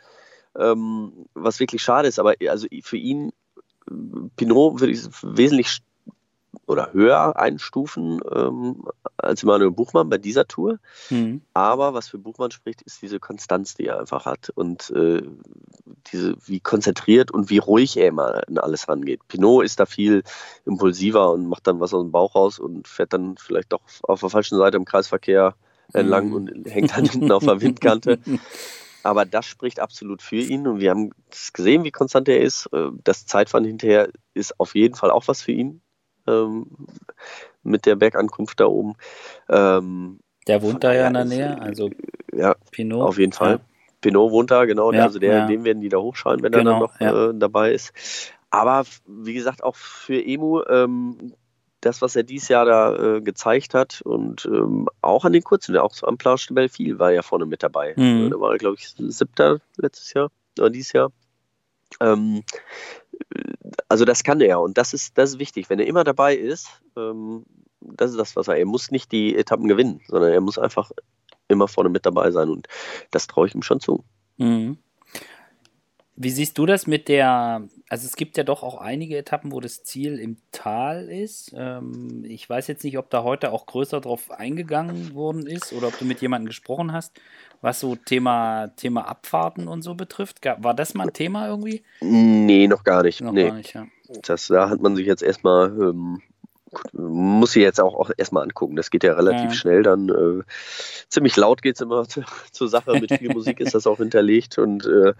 [0.56, 2.18] ähm, was wirklich schade ist.
[2.18, 3.32] Aber also für ihn
[4.36, 5.78] Pinot würde ich wesentlich
[6.68, 8.84] oder höher einstufen ähm,
[9.16, 10.78] als Manuel Buchmann bei dieser Tour.
[11.08, 11.40] Mhm.
[11.54, 15.22] Aber was für Buchmann spricht, ist diese Konstanz, die er einfach hat und äh,
[16.12, 19.26] diese, wie konzentriert und wie ruhig er immer in alles rangeht.
[19.28, 20.22] Pinot ist da viel
[20.66, 24.20] impulsiver und macht dann was aus dem Bauch raus und fährt dann vielleicht doch auf
[24.20, 25.54] der falschen Seite im Kreisverkehr
[25.94, 26.34] entlang mhm.
[26.34, 28.18] und hängt dann hinten auf der Windkante.
[29.02, 31.12] Aber das spricht absolut für ihn und wir haben
[31.54, 32.68] gesehen, wie konstant er ist.
[32.72, 35.80] Äh, das Zeitfahren hinterher ist auf jeden Fall auch was für ihn
[36.28, 36.66] ähm,
[37.62, 38.94] mit der Bergankunft da oben.
[39.48, 41.90] Ähm, der wohnt da ja in der Nähe, also
[42.32, 43.02] ja, Pinot.
[43.02, 43.52] Auf jeden Fall.
[43.52, 43.60] Ja.
[44.00, 44.92] Pinot wohnt da, genau.
[44.92, 45.46] Ja, also der, ja.
[45.46, 47.30] dem werden die da hochschauen, wenn genau, er dann noch ja.
[47.30, 47.92] äh, dabei ist.
[48.50, 51.34] Aber wie gesagt, auch für Emu, ähm,
[51.80, 55.76] das, was er dieses Jahr da äh, gezeigt hat und ähm, auch an den kurzen,
[55.76, 57.94] auch so am Planche de Belleville war er vorne mit dabei.
[57.96, 58.30] Mhm.
[58.30, 61.12] Da war er, glaube ich, siebter letztes Jahr oder dieses Jahr.
[62.00, 62.42] Ähm,
[63.88, 65.70] also das kann er und das ist, das ist wichtig.
[65.70, 67.44] Wenn er immer dabei ist, ähm,
[67.80, 68.56] das ist das, was er.
[68.56, 70.90] Er muss nicht die Etappen gewinnen, sondern er muss einfach
[71.48, 72.68] immer vorne mit dabei sein und
[73.10, 74.04] das traue ich ihm schon zu.
[74.36, 74.78] Mhm.
[76.20, 79.60] Wie siehst du das mit der, also es gibt ja doch auch einige Etappen, wo
[79.60, 81.54] das Ziel im Tal ist.
[81.56, 85.86] Ähm, ich weiß jetzt nicht, ob da heute auch größer drauf eingegangen worden ist oder
[85.86, 87.12] ob du mit jemandem gesprochen hast,
[87.60, 90.44] was so Thema, Thema Abfahrten und so betrifft.
[90.44, 91.84] War das mal ein Thema irgendwie?
[92.00, 93.20] Nee, noch gar nicht.
[93.20, 93.46] Noch nee.
[93.46, 93.86] gar nicht, ja.
[94.22, 96.20] Das, da hat man sich jetzt erstmal ähm,
[96.92, 98.76] muss ich jetzt auch, auch erstmal angucken.
[98.76, 99.52] Das geht ja relativ ja.
[99.52, 100.08] schnell dann.
[100.08, 100.42] Äh,
[101.08, 102.92] ziemlich laut geht es immer zu, zur Sache.
[103.00, 105.14] Mit viel Musik ist das auch hinterlegt und äh,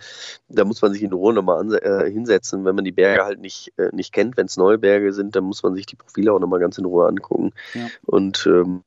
[0.48, 2.64] da muss man sich in Ruhe nochmal äh, hinsetzen.
[2.64, 5.44] Wenn man die Berge halt nicht, äh, nicht kennt, wenn es neue Berge sind, dann
[5.44, 7.52] muss man sich die Profile auch nochmal ganz in Ruhe angucken.
[7.74, 7.86] Ja.
[8.04, 8.82] Und ähm,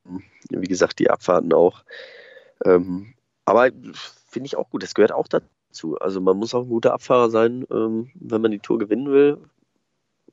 [0.50, 1.84] wie gesagt, die Abfahrten auch.
[2.65, 3.13] Ähm,
[3.45, 3.69] aber
[4.30, 4.84] finde ich auch gut.
[4.84, 5.97] Das gehört auch dazu.
[6.00, 9.38] Also man muss auch ein guter Abfahrer sein, ähm, wenn man die Tour gewinnen will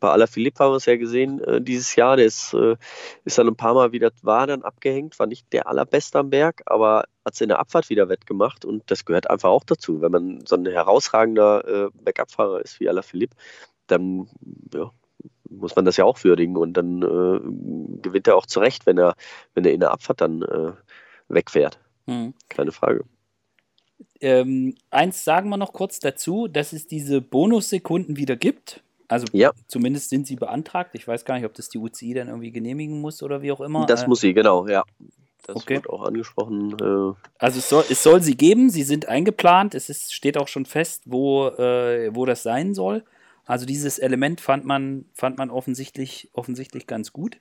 [0.00, 2.16] bei Alaphilippe haben wir es ja gesehen äh, dieses Jahr.
[2.16, 2.76] Der ist, äh,
[3.24, 6.62] ist dann ein paar Mal wieder, war dann abgehängt, war nicht der allerbeste am Berg,
[6.66, 10.00] aber hat es in der Abfahrt wieder wettgemacht und das gehört einfach auch dazu.
[10.00, 13.36] Wenn man so ein herausragender äh, Bergabfahrer ist wie Alaphilippe,
[13.86, 14.28] dann
[14.72, 14.90] ja,
[15.48, 19.14] muss man das ja auch würdigen und dann äh, gewinnt er auch zurecht, wenn er,
[19.54, 20.72] wenn er in der Abfahrt dann äh,
[21.28, 21.78] wegfährt.
[22.06, 22.34] Mhm.
[22.48, 23.04] Keine Frage.
[24.20, 28.82] Ähm, eins sagen wir noch kurz dazu, dass es diese Bonussekunden wieder gibt.
[29.08, 29.52] Also ja.
[29.66, 30.94] zumindest sind sie beantragt.
[30.94, 33.60] Ich weiß gar nicht, ob das die UCI dann irgendwie genehmigen muss oder wie auch
[33.60, 33.86] immer.
[33.86, 34.84] Das äh, muss sie, genau, ja.
[35.46, 35.76] Das okay.
[35.76, 36.76] wird auch angesprochen.
[36.78, 37.14] Äh.
[37.38, 40.66] Also es soll, es soll sie geben, sie sind eingeplant, es ist, steht auch schon
[40.66, 43.02] fest, wo, äh, wo das sein soll.
[43.46, 47.40] Also dieses Element fand man, fand man offensichtlich, offensichtlich ganz gut.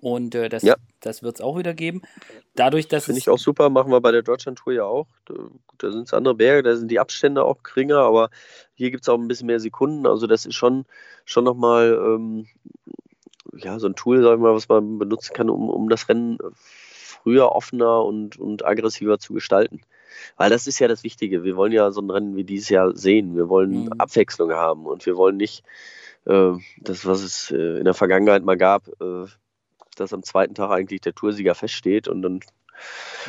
[0.00, 0.76] Und äh, das, ja.
[1.00, 2.02] das wird es auch wieder geben.
[2.54, 5.06] Dadurch, dass Finde ich auch super, machen wir bei der Deutschland-Tour ja auch.
[5.26, 5.34] Da,
[5.78, 8.30] da sind es andere Berge, da sind die Abstände auch geringer, aber
[8.74, 10.06] hier gibt es auch ein bisschen mehr Sekunden.
[10.06, 10.84] Also das ist schon,
[11.24, 12.46] schon nochmal ähm,
[13.56, 16.38] ja, so ein Tool, sag ich mal, was man benutzen kann, um, um das Rennen
[16.54, 19.80] früher, offener und, und aggressiver zu gestalten.
[20.36, 21.44] Weil das ist ja das Wichtige.
[21.44, 23.36] Wir wollen ja so ein Rennen wie dieses Jahr sehen.
[23.36, 23.92] Wir wollen mhm.
[23.98, 25.64] Abwechslung haben und wir wollen nicht
[26.24, 29.26] äh, das, was es äh, in der Vergangenheit mal gab, äh,
[30.00, 32.40] dass am zweiten Tag eigentlich der Toursieger feststeht und dann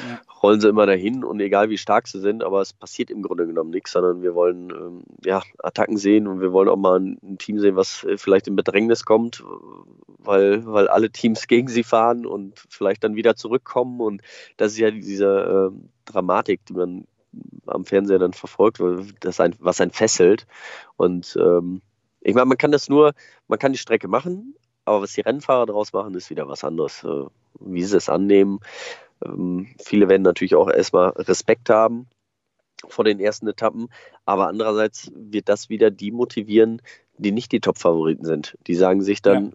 [0.08, 0.22] ja.
[0.42, 3.48] rollen sie immer dahin und egal wie stark sie sind, aber es passiert im Grunde
[3.48, 7.18] genommen nichts, sondern wir wollen ähm, ja, Attacken sehen und wir wollen auch mal ein,
[7.24, 9.44] ein, Team sehen, was äh, vielleicht in Bedrängnis kommt,
[10.18, 14.22] weil, weil alle Teams gegen sie fahren und vielleicht dann wieder zurückkommen und
[14.58, 17.06] das ist ja diese äh, Dramatik, die man
[17.68, 18.82] am Fernseher dann verfolgt,
[19.20, 20.48] das ein, was einen fesselt
[20.98, 21.82] und ähm,
[22.22, 23.14] ich meine, man kann das nur,
[23.48, 24.56] man kann die Strecke machen,
[24.90, 27.04] aber was die Rennfahrer daraus machen, ist wieder was anderes.
[27.04, 27.26] Äh,
[27.60, 28.60] wie sie es annehmen.
[29.24, 32.08] Ähm, viele werden natürlich auch erstmal Respekt haben
[32.88, 33.90] vor den ersten Etappen,
[34.26, 36.82] aber andererseits wird das wieder die motivieren,
[37.18, 38.58] die nicht die Top-Favoriten sind.
[38.68, 39.54] Die sagen sich dann,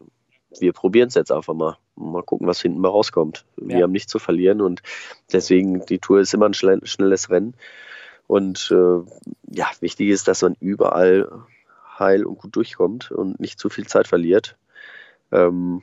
[0.50, 0.60] ja.
[0.60, 1.78] wir probieren es jetzt einfach mal.
[1.96, 3.44] Mal gucken, was hinten mal rauskommt.
[3.56, 4.82] Wir haben nichts zu verlieren und
[5.32, 7.54] deswegen, die Tour ist immer ein schnelles Rennen.
[8.26, 9.00] Und äh,
[9.50, 11.28] ja, wichtig ist, dass man überall
[11.98, 14.56] heil und gut durchkommt und nicht zu viel Zeit verliert.
[15.32, 15.82] Ähm,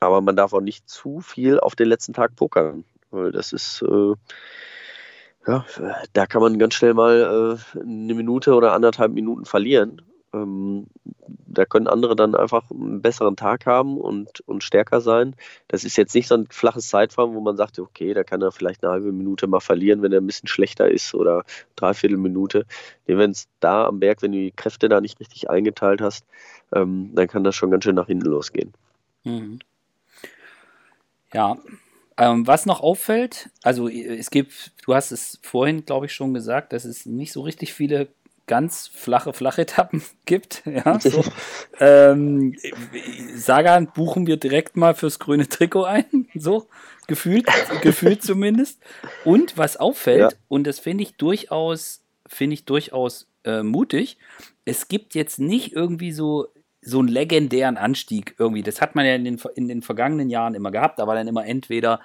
[0.00, 3.82] aber man darf auch nicht zu viel auf den letzten Tag pokern, weil das ist,
[3.82, 4.14] äh,
[5.46, 5.64] ja,
[6.12, 10.02] da kann man ganz schnell mal äh, eine Minute oder anderthalb Minuten verlieren.
[10.32, 10.86] Ähm,
[11.46, 15.34] da können andere dann einfach einen besseren Tag haben und, und stärker sein.
[15.68, 18.52] Das ist jetzt nicht so ein flaches Zeitfahren, wo man sagt, okay, da kann er
[18.52, 21.44] vielleicht eine halbe Minute mal verlieren, wenn er ein bisschen schlechter ist oder
[21.76, 22.66] dreiviertel Minute.
[23.06, 26.24] Wenn es da am Berg, wenn du die Kräfte da nicht richtig eingeteilt hast,
[26.72, 28.72] ähm, dann kann das schon ganz schön nach hinten losgehen.
[29.24, 29.58] Mhm.
[31.32, 31.58] Ja,
[32.16, 36.72] ähm, was noch auffällt, also es gibt, du hast es vorhin, glaube ich, schon gesagt,
[36.72, 38.08] dass es nicht so richtig viele
[38.50, 40.62] ganz flache Flachetappen gibt.
[40.66, 41.24] Ja, so.
[41.78, 42.56] ähm,
[43.36, 46.66] Sagan buchen wir direkt mal fürs grüne Trikot ein, so
[47.06, 47.46] gefühlt,
[47.80, 48.82] gefühlt zumindest.
[49.24, 50.38] Und was auffällt, ja.
[50.48, 54.18] und das finde ich durchaus, finde ich durchaus äh, mutig,
[54.64, 56.48] es gibt jetzt nicht irgendwie so
[56.82, 58.62] so einen legendären Anstieg irgendwie.
[58.62, 60.98] Das hat man ja in den, in den vergangenen Jahren immer gehabt.
[60.98, 62.00] Da war dann immer entweder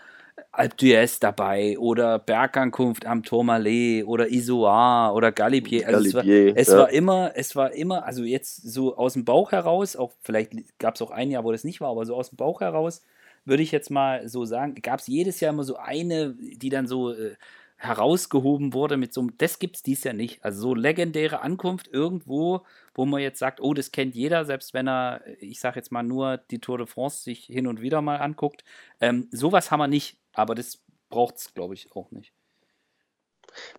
[0.52, 5.88] Alp d'Huez dabei oder Bergankunft am Tourmalet oder Isoar oder Galibier.
[5.88, 6.78] Also Galibier, es, war, es ja.
[6.78, 10.96] war immer, es war immer, also jetzt so aus dem Bauch heraus, auch vielleicht gab
[10.96, 13.04] es auch ein Jahr, wo das nicht war, aber so aus dem Bauch heraus
[13.46, 16.88] würde ich jetzt mal so sagen, gab es jedes Jahr immer so eine, die dann
[16.88, 17.36] so äh,
[17.78, 20.44] herausgehoben wurde mit so einem, das gibt es dies Jahr nicht.
[20.44, 22.62] Also so legendäre Ankunft irgendwo,
[22.94, 26.04] wo man jetzt sagt, oh, das kennt jeder, selbst wenn er, ich sage jetzt mal
[26.04, 28.64] nur die Tour de France sich hin und wieder mal anguckt.
[29.02, 32.34] Ähm, sowas haben wir nicht, aber das braucht es, glaube ich, auch nicht.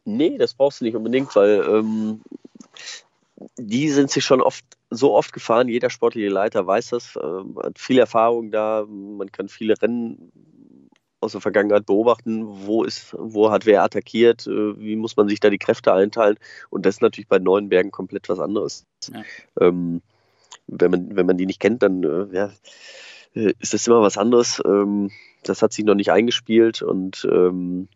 [0.04, 2.22] Nee, das brauchst du nicht unbedingt, weil ähm,
[3.58, 5.68] die sind sich schon oft so oft gefahren.
[5.68, 8.86] Jeder sportliche Leiter weiß das, äh, hat viel Erfahrung da.
[8.88, 10.32] Man kann viele Rennen
[11.20, 15.40] aus der Vergangenheit beobachten, wo ist, wo hat wer attackiert, äh, wie muss man sich
[15.40, 16.38] da die Kräfte einteilen.
[16.70, 18.86] Und das ist natürlich bei neuen Bergen komplett was anderes.
[19.12, 19.22] Ja.
[19.60, 20.02] Ähm,
[20.66, 22.52] wenn, man, wenn man die nicht kennt, dann äh, ja,
[23.36, 24.62] ist das immer was anderes.
[24.64, 25.10] Ähm,
[25.42, 27.88] das hat sich noch nicht eingespielt und ähm,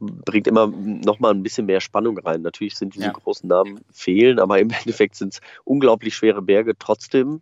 [0.00, 2.42] bringt immer noch mal ein bisschen mehr Spannung rein.
[2.42, 3.12] Natürlich sind diese ja.
[3.12, 7.40] großen Namen fehlen, aber im Endeffekt sind es unglaublich schwere Berge trotzdem.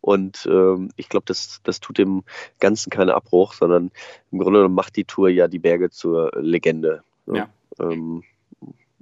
[0.00, 2.24] Und ähm, ich glaube, das, das tut dem
[2.58, 3.92] Ganzen keinen Abbruch, sondern
[4.32, 7.02] im Grunde genommen macht die Tour ja die Berge zur Legende.
[7.26, 7.48] Ja.
[7.78, 8.24] Ähm,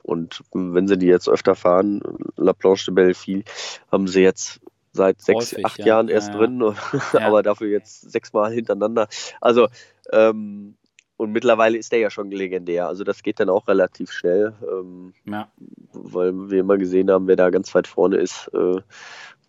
[0.03, 2.03] und wenn sie die jetzt öfter fahren,
[2.37, 3.44] La Planche de Belleville,
[3.90, 4.61] haben sie jetzt
[4.95, 5.87] seit sechs, Häufig, acht ja.
[5.87, 6.63] Jahren erst ja, drin,
[7.13, 9.09] aber dafür jetzt sechsmal hintereinander.
[9.41, 9.69] Also,
[10.13, 10.77] ähm,
[11.17, 12.89] und mittlerweile ist der ja schon legendär.
[12.89, 15.49] Also das geht dann auch relativ schnell, ähm, ja.
[15.93, 18.51] weil wir immer gesehen haben, wer da ganz weit vorne ist.
[18.53, 18.81] Äh,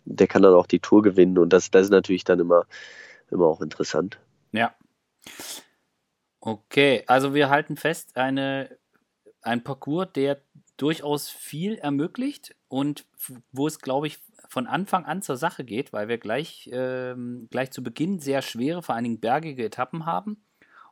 [0.04, 2.66] der kann dann auch die Tour gewinnen und das, das ist natürlich dann immer,
[3.30, 4.20] immer auch interessant.
[4.52, 4.74] Ja.
[6.40, 8.70] Okay, also wir halten fest, eine,
[9.42, 10.40] ein Parcours, der
[10.76, 13.04] durchaus viel ermöglicht und
[13.50, 17.70] wo es, glaube ich, von Anfang an zur Sache geht, weil wir gleich, ähm, gleich
[17.70, 20.42] zu Beginn sehr schwere, vor allen Dingen bergige Etappen haben.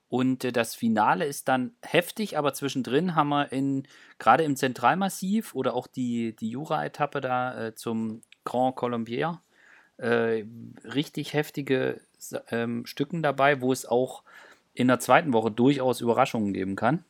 [0.09, 3.87] Und äh, das Finale ist dann heftig, aber zwischendrin haben wir in,
[4.19, 9.41] gerade im Zentralmassiv oder auch die, die Jura-Etappe da äh, zum Grand Colombier
[9.97, 10.45] äh,
[10.85, 12.01] richtig heftige
[12.51, 14.23] ähm, Stücken dabei, wo es auch
[14.75, 17.05] in der zweiten Woche durchaus Überraschungen geben kann.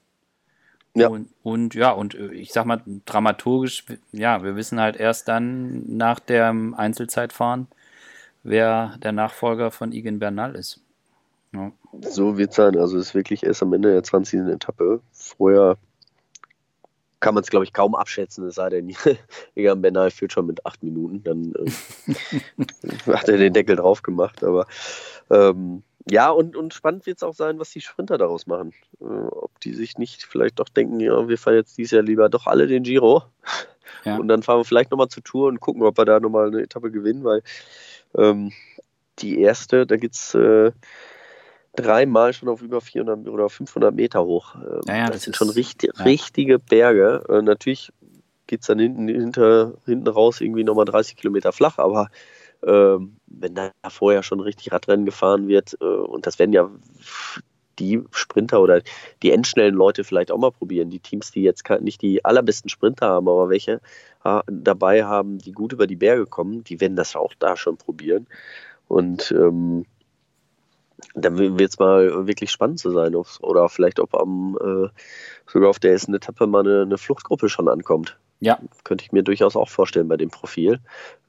[0.94, 1.08] Ja.
[1.08, 5.96] Und, und, ja, und äh, ich sag mal, dramaturgisch, ja, wir wissen halt erst dann
[5.96, 7.66] nach dem Einzelzeitfahren,
[8.44, 10.80] wer der Nachfolger von Igen Bernal ist.
[11.52, 11.72] Ja.
[12.00, 12.78] So wird es sein.
[12.78, 14.48] Also es ist wirklich erst am Ende der 20.
[14.48, 15.00] Etappe.
[15.12, 15.76] Vorher
[17.20, 18.94] kann man es, glaube ich, kaum abschätzen, es sei denn,
[19.54, 22.64] Egan Bernal führt schon mit acht Minuten, dann äh,
[23.12, 24.44] hat er den Deckel drauf gemacht.
[24.44, 24.66] Aber
[25.30, 28.72] ähm, ja, und, und spannend wird es auch sein, was die Sprinter daraus machen.
[29.00, 32.28] Äh, ob die sich nicht vielleicht doch denken, ja, wir fahren jetzt dieses Jahr lieber
[32.28, 33.22] doch alle den Giro.
[34.04, 34.18] Ja.
[34.18, 36.62] Und dann fahren wir vielleicht nochmal zur Tour und gucken, ob wir da nochmal eine
[36.62, 37.42] Etappe gewinnen, weil
[38.16, 38.52] ähm,
[39.20, 40.72] die erste, da gibt es äh,
[41.74, 44.54] dreimal schon auf über 400 oder 500 Meter hoch.
[44.56, 46.04] Ähm, ja, ja, das, das, sind schon richtig, ja.
[46.04, 47.24] richtige Berge.
[47.28, 47.92] Äh, natürlich
[48.46, 52.08] geht es dann hinten, hinter, hinten raus irgendwie nochmal 30 Kilometer flach, aber
[52.66, 56.70] wenn da vorher schon richtig Radrennen gefahren wird, äh, und das werden ja
[57.78, 58.82] die Sprinter oder
[59.22, 60.90] die endschnellen Leute vielleicht auch mal probieren.
[60.90, 63.80] Die Teams, die jetzt nicht die allerbesten Sprinter haben, aber welche
[64.46, 68.26] dabei haben, die gut über die Berge kommen, die werden das auch da schon probieren.
[68.88, 69.84] Und ähm,
[71.14, 73.14] dann wird es mal wirklich spannend zu sein.
[73.14, 74.88] Oder vielleicht, ob am, äh,
[75.46, 78.18] sogar auf der ersten Etappe mal eine, eine, Fluchtgruppe schon ankommt.
[78.44, 78.58] Ja.
[78.84, 80.80] Könnte ich mir durchaus auch vorstellen bei dem Profil.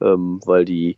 [0.01, 0.97] Ähm, weil die,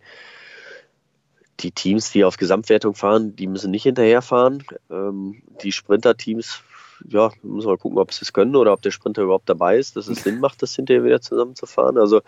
[1.59, 4.63] die Teams, die auf Gesamtwertung fahren, die müssen nicht hinterherfahren.
[4.89, 6.61] Ähm, die Sprinter-Teams,
[7.07, 9.95] ja, müssen wir gucken, ob sie es können oder ob der Sprinter überhaupt dabei ist,
[9.95, 11.97] dass es Sinn macht, das hinterher wieder zusammenzufahren.
[11.97, 12.21] Also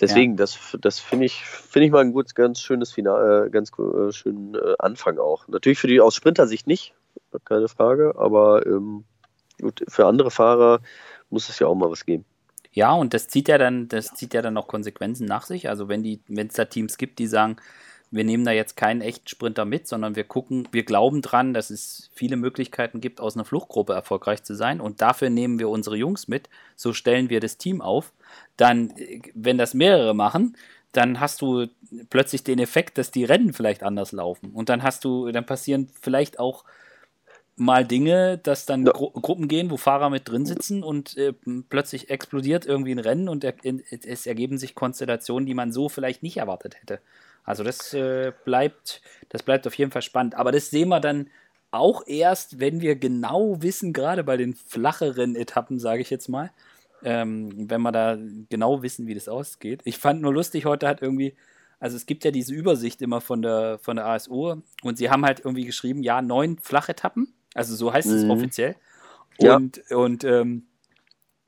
[0.00, 0.36] Deswegen, ja.
[0.38, 4.10] das, das finde ich, find ich mal ein gut, ganz schönes Finale, äh, ganz äh,
[4.10, 5.46] schönen äh, Anfang auch.
[5.48, 6.94] Natürlich für die aus Sprintersicht nicht,
[7.44, 9.04] keine Frage, aber ähm,
[9.60, 10.80] gut, für andere Fahrer
[11.30, 12.24] muss es ja auch mal was geben.
[12.72, 15.68] Ja, und das zieht ja dann, das zieht ja dann auch Konsequenzen nach sich.
[15.68, 17.56] Also wenn die, wenn es da Teams gibt, die sagen,
[18.12, 21.70] wir nehmen da jetzt keinen echten Sprinter mit, sondern wir gucken, wir glauben dran, dass
[21.70, 25.96] es viele Möglichkeiten gibt, aus einer Fluchtgruppe erfolgreich zu sein und dafür nehmen wir unsere
[25.96, 28.12] Jungs mit, so stellen wir das Team auf.
[28.58, 28.92] Dann,
[29.34, 30.56] wenn das mehrere machen,
[30.92, 31.68] dann hast du
[32.10, 35.88] plötzlich den Effekt, dass die Rennen vielleicht anders laufen und dann hast du, dann passieren
[36.00, 36.64] vielleicht auch
[37.56, 38.92] mal Dinge, dass dann ja.
[38.92, 41.34] Gru Gruppen gehen, wo Fahrer mit drin sitzen und äh,
[41.68, 46.22] plötzlich explodiert irgendwie ein Rennen und er, es ergeben sich Konstellationen, die man so vielleicht
[46.22, 47.00] nicht erwartet hätte.
[47.44, 50.34] Also das äh, bleibt, das bleibt auf jeden Fall spannend.
[50.34, 51.28] Aber das sehen wir dann
[51.70, 56.50] auch erst, wenn wir genau wissen, gerade bei den flacheren Etappen, sage ich jetzt mal,
[57.02, 58.16] ähm, wenn wir da
[58.48, 59.80] genau wissen, wie das ausgeht.
[59.84, 61.34] Ich fand nur lustig, heute hat irgendwie,
[61.80, 65.24] also es gibt ja diese Übersicht immer von der, von der ASO und sie haben
[65.24, 68.14] halt irgendwie geschrieben, ja, neun Flachetappen, also so heißt mhm.
[68.14, 68.76] es offiziell.
[69.38, 69.96] Und, ja.
[69.96, 70.66] und ähm,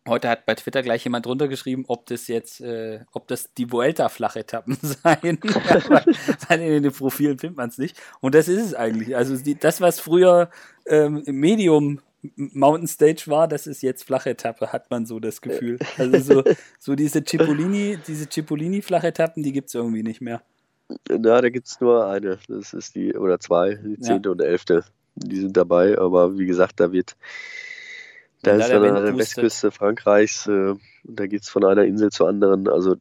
[0.06, 3.72] Heute hat bei Twitter gleich jemand drunter geschrieben, ob das jetzt, äh, ob das die
[3.72, 5.38] Vuelta-Flachetappen seien.
[6.48, 7.96] weil in den Profilen findet man es nicht.
[8.20, 9.16] Und das ist es eigentlich.
[9.16, 10.50] Also die, das, was früher
[10.86, 12.00] ähm, Medium
[12.36, 15.78] Mountain Stage war, das ist jetzt Flachetappe, hat man so das Gefühl.
[15.96, 16.44] Also so,
[16.78, 20.42] so diese Cipollini, diese Cipollini-Flachetappen, die gibt es irgendwie nicht mehr.
[21.08, 22.38] Na, da gibt es nur eine.
[22.46, 24.32] Das ist die, oder zwei, die zehnte ja.
[24.32, 24.84] und elfte.
[25.16, 27.16] Die sind dabei, aber wie gesagt, da wird
[28.44, 32.28] da ist dann an der Westküste Frankreichs, äh, da geht es von einer Insel zur
[32.28, 32.68] anderen.
[32.68, 32.96] Also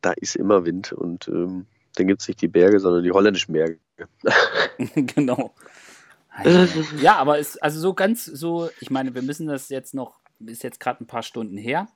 [0.00, 3.52] da ist immer Wind und ähm, dann gibt es nicht die Berge, sondern die holländischen
[3.52, 3.78] Berge.
[4.94, 5.54] genau.
[7.00, 10.62] Ja, aber ist also so ganz so, ich meine, wir müssen das jetzt noch, ist
[10.62, 11.88] jetzt gerade ein paar Stunden her.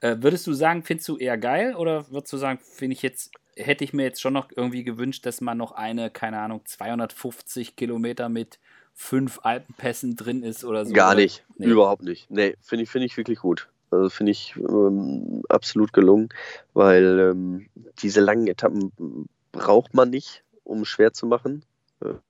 [0.00, 3.30] Äh, würdest du sagen, findest du eher geil oder würdest du sagen, finde ich jetzt,
[3.56, 7.76] hätte ich mir jetzt schon noch irgendwie gewünscht, dass man noch eine, keine Ahnung, 250
[7.76, 8.58] Kilometer mit
[8.96, 10.92] fünf Alpenpässen drin ist oder so.
[10.92, 11.66] Gar nicht, nee.
[11.66, 12.30] überhaupt nicht.
[12.30, 13.68] Nee, finde ich, find ich wirklich gut.
[13.90, 16.30] Also finde ich ähm, absolut gelungen,
[16.72, 17.66] weil ähm,
[17.98, 21.62] diese langen Etappen braucht man nicht, um schwer zu machen.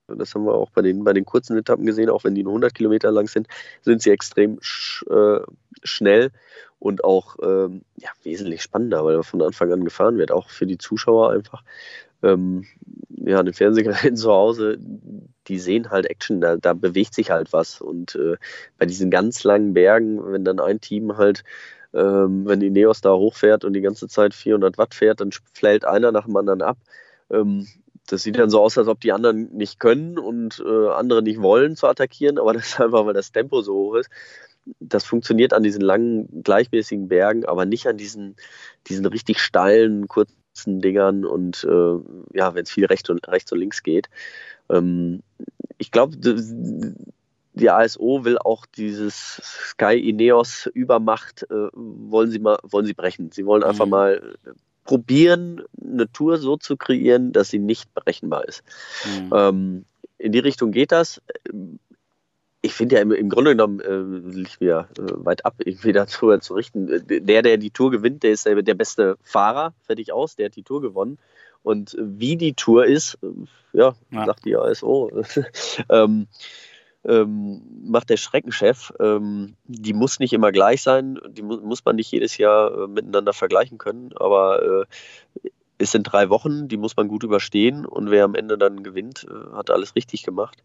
[0.07, 2.53] Das haben wir auch bei den, bei den kurzen Etappen gesehen, auch wenn die nur
[2.53, 3.49] 100 Kilometer lang sind,
[3.83, 5.41] sind sie extrem sch, äh,
[5.83, 6.31] schnell
[6.79, 10.79] und auch ähm, ja, wesentlich spannender, weil von Anfang an gefahren wird, auch für die
[10.79, 11.63] Zuschauer einfach
[12.23, 12.65] ähm,
[13.09, 14.79] ja, eine Fernsehgeräten zu Hause,
[15.49, 17.81] die sehen halt Action, da, da bewegt sich halt was.
[17.81, 18.37] Und äh,
[18.79, 21.45] bei diesen ganz langen Bergen, wenn dann ein Team halt,
[21.95, 25.85] ähm, wenn die Neos da hochfährt und die ganze Zeit 400 Watt fährt, dann fällt
[25.85, 26.79] einer nach dem anderen ab.
[27.31, 27.67] Ähm,
[28.07, 31.43] das sieht dann so aus, als ob die anderen nicht können und äh, andere nicht
[31.43, 34.11] wollen zu attackieren, aber das ist einfach, weil das Tempo so hoch ist.
[34.81, 38.35] Das funktioniert an diesen langen, gleichmäßigen Bergen, aber nicht an diesen,
[38.89, 40.35] diesen richtig steilen, kurzen
[40.65, 44.09] Dingern und äh, ja, wenn es viel rechts und, rechts und links geht.
[44.71, 45.23] Ähm,
[45.79, 49.41] ich glaube, die ASO will auch dieses
[49.71, 53.31] Sky Ineos Übermacht, äh, wollen sie mal, wollen sie brechen.
[53.33, 53.91] Sie wollen einfach mhm.
[53.91, 54.35] mal
[54.85, 58.63] probieren, eine Tour so zu kreieren, dass sie nicht berechenbar ist.
[59.05, 59.31] Mhm.
[59.35, 59.85] Ähm,
[60.19, 61.21] in die Richtung geht das
[62.67, 66.41] ich finde ja im, im, Grunde genommen äh, liegt mir äh, weit ab, irgendwie darüber
[66.41, 67.03] zu richten.
[67.07, 70.57] Der, der die Tour gewinnt, der ist der, der beste Fahrer, fertig aus, der hat
[70.57, 71.19] die Tour gewonnen.
[71.63, 73.29] Und wie die Tour ist, äh,
[73.73, 75.11] ja, ja, sagt die ASO,
[75.91, 76.27] ähm,
[77.05, 78.93] ähm, macht der Schreckenchef.
[79.01, 82.87] Ähm, die muss nicht immer gleich sein, die mu muss man nicht jedes Jahr äh,
[82.89, 84.85] miteinander vergleichen können, aber
[85.43, 85.49] äh,
[85.79, 89.27] es sind drei Wochen, die muss man gut überstehen und wer am Ende dann gewinnt,
[89.31, 90.63] äh, hat alles richtig gemacht.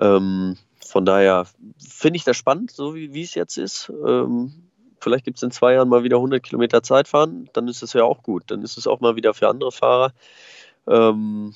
[0.00, 0.56] Ähm,
[0.92, 1.46] von daher
[1.78, 3.90] finde ich das spannend, so wie, es jetzt ist.
[4.06, 4.52] Ähm,
[5.00, 8.04] vielleicht gibt es in zwei Jahren mal wieder 100 Kilometer Zeitfahren, dann ist es ja
[8.04, 8.42] auch gut.
[8.48, 10.12] Dann ist es auch mal wieder für andere Fahrer.
[10.86, 11.54] Ähm,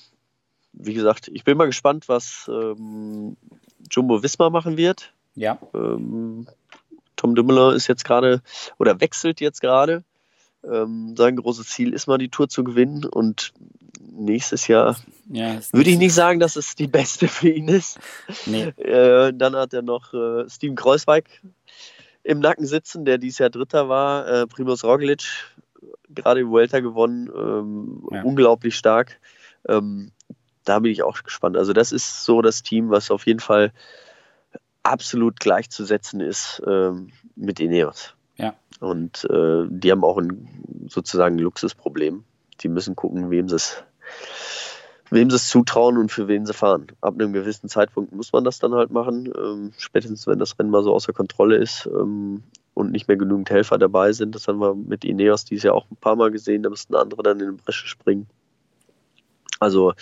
[0.73, 3.37] wie gesagt, ich bin mal gespannt, was ähm,
[3.91, 5.13] Jumbo Wismar machen wird.
[5.35, 5.59] Ja.
[5.75, 6.47] Ähm,
[7.17, 8.41] Tom Dümmeler ist jetzt gerade
[8.79, 10.03] oder wechselt jetzt gerade.
[10.65, 13.53] Ähm, sein großes Ziel ist mal die Tour zu gewinnen und
[14.01, 14.97] nächstes Jahr
[15.29, 17.99] ja, würde ich nicht sagen, dass es die beste für ihn ist.
[18.47, 18.73] Nee.
[18.77, 21.43] Äh, dann hat er noch äh, Steven Kreuzweig
[22.23, 24.27] im Nacken sitzen, der dieses Jahr Dritter war.
[24.27, 25.25] Äh, Primus Roglic,
[26.09, 28.23] gerade im Vuelta gewonnen, ähm, ja.
[28.23, 29.21] unglaublich stark.
[29.69, 30.13] Ähm,
[30.65, 31.57] da bin ich auch gespannt.
[31.57, 33.73] Also das ist so das Team, was auf jeden Fall
[34.83, 38.15] absolut gleichzusetzen ist ähm, mit Ineos.
[38.37, 38.55] Ja.
[38.81, 42.25] Und äh, die haben auch ein sozusagen ein Luxusproblem.
[42.61, 43.85] Die müssen gucken, wem sie es
[45.11, 46.89] wem sie es zutrauen und für wen sie fahren.
[47.01, 50.71] Ab einem gewissen Zeitpunkt muss man das dann halt machen, ähm, spätestens wenn das Rennen
[50.71, 52.43] mal so außer Kontrolle ist ähm,
[52.75, 54.35] und nicht mehr genügend Helfer dabei sind.
[54.35, 57.23] Das haben wir mit Ineos dieses Jahr auch ein paar Mal gesehen, da müssten andere
[57.23, 58.27] dann in die Bresche springen.
[59.61, 59.95] Also,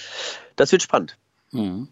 [0.57, 1.17] das wird spannend.
[1.53, 1.89] Mhm.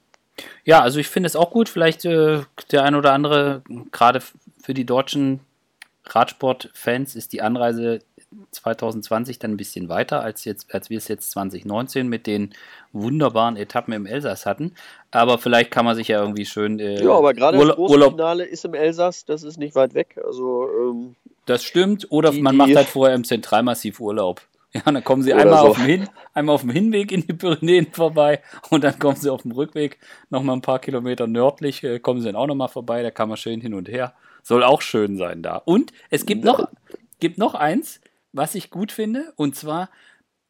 [0.65, 1.69] Ja, also ich finde es auch gut.
[1.69, 2.41] Vielleicht äh,
[2.71, 4.21] der ein oder andere, gerade
[4.63, 5.41] für die deutschen
[6.05, 8.01] Radsportfans, ist die Anreise
[8.51, 12.55] 2020 dann ein bisschen weiter, als, jetzt, als wir es jetzt 2019 mit den
[12.93, 14.75] wunderbaren Etappen im Elsass hatten.
[15.11, 16.79] Aber vielleicht kann man sich ja irgendwie schön.
[16.79, 20.19] Äh, ja, aber gerade das große Finale ist im Elsass, das ist nicht weit weg.
[20.25, 22.07] Also, ähm, das stimmt.
[22.11, 24.41] Oder die, man macht halt vorher im Zentralmassiv Urlaub.
[24.75, 25.69] Ja, dann kommen sie einmal, so.
[25.69, 28.41] auf dem Hin, einmal auf dem Hinweg in die Pyrenäen vorbei
[28.71, 29.99] und dann kommen sie auf dem Rückweg
[30.31, 33.37] nochmal ein paar Kilometer nördlich, äh, kommen sie dann auch nochmal vorbei, da kann man
[33.37, 34.15] schön hin und her.
[34.43, 35.57] Soll auch schön sein da.
[35.57, 36.69] Und es gibt noch,
[37.21, 38.01] gibt noch eins,
[38.33, 39.91] was ich gut finde, und zwar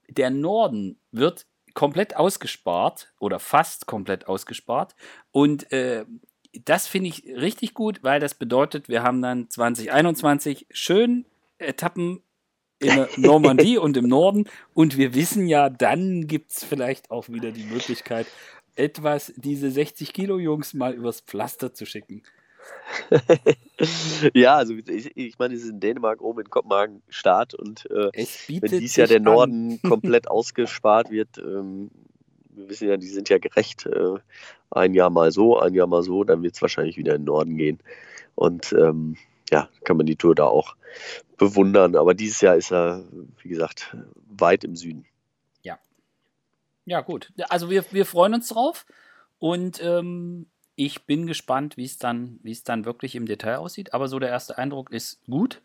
[0.08, 4.94] der Norden wird komplett ausgespart oder fast komplett ausgespart.
[5.30, 6.04] Und äh,
[6.64, 11.24] das finde ich richtig gut, weil das bedeutet, wir haben dann 2021 schön
[11.58, 12.22] Etappen
[12.78, 14.48] in der Normandie und im Norden.
[14.74, 18.26] Und wir wissen ja, dann gibt es vielleicht auch wieder die Möglichkeit,
[18.74, 22.22] etwas diese 60 Kilo Jungs mal übers Pflaster zu schicken.
[24.34, 28.10] ja, also ich, ich meine, es ist in Dänemark oben in Kopenhagen Start und äh,
[28.60, 31.90] wenn dies Jahr der Norden komplett ausgespart wird, ähm,
[32.50, 34.14] wir wissen ja, die sind ja gerecht, äh,
[34.70, 37.26] ein Jahr mal so, ein Jahr mal so, dann wird es wahrscheinlich wieder in den
[37.26, 37.78] Norden gehen.
[38.34, 39.16] Und ähm,
[39.50, 40.76] ja, kann man die Tour da auch
[41.36, 41.96] bewundern.
[41.96, 43.04] Aber dieses Jahr ist er,
[43.42, 43.96] wie gesagt,
[44.26, 45.04] weit im Süden.
[45.62, 45.78] Ja.
[46.84, 47.32] Ja, gut.
[47.48, 48.86] Also wir, wir freuen uns drauf
[49.38, 50.46] und ähm,
[50.76, 53.94] ich bin gespannt, wie es dann, wie es dann wirklich im Detail aussieht.
[53.94, 55.60] Aber so der erste Eindruck ist gut.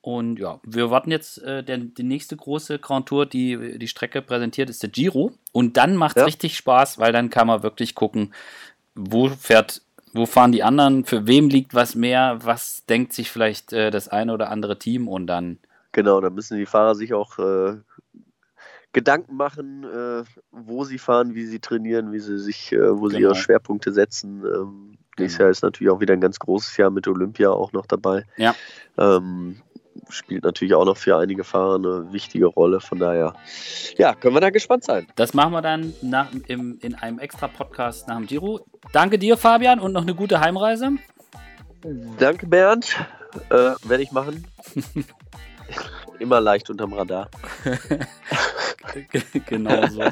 [0.00, 4.22] Und ja, wir warten jetzt, äh, der, die nächste große Grand Tour, die die Strecke
[4.22, 5.32] präsentiert, ist der Giro.
[5.52, 6.26] Und dann macht es ja.
[6.26, 8.32] richtig Spaß, weil dann kann man wirklich gucken,
[8.94, 9.82] wo fährt,
[10.12, 14.08] wo fahren die anderen, für wem liegt was mehr, was denkt sich vielleicht äh, das
[14.08, 15.58] eine oder andere Team und dann.
[15.90, 17.76] Genau, da müssen die Fahrer sich auch äh,
[18.96, 23.08] Gedanken machen, äh, wo sie fahren, wie sie trainieren, wie sie sich, äh, wo genau.
[23.08, 24.42] sie ihre Schwerpunkte setzen.
[24.42, 25.44] Ähm, nächstes genau.
[25.44, 28.24] Jahr ist natürlich auch wieder ein ganz großes Jahr mit Olympia auch noch dabei.
[28.38, 28.54] Ja.
[28.96, 29.60] Ähm,
[30.08, 32.80] spielt natürlich auch noch für einige Fahrer eine wichtige Rolle.
[32.80, 33.34] Von daher,
[33.98, 35.06] ja, können wir da gespannt sein.
[35.14, 38.64] Das machen wir dann nach, im, in einem extra Podcast nach dem Giro.
[38.94, 40.92] Danke dir, Fabian, und noch eine gute Heimreise.
[42.18, 42.96] Danke, Bernd.
[43.50, 44.46] Äh, Werde ich machen.
[46.18, 47.30] Immer leicht unterm Radar.
[49.46, 50.02] genau so.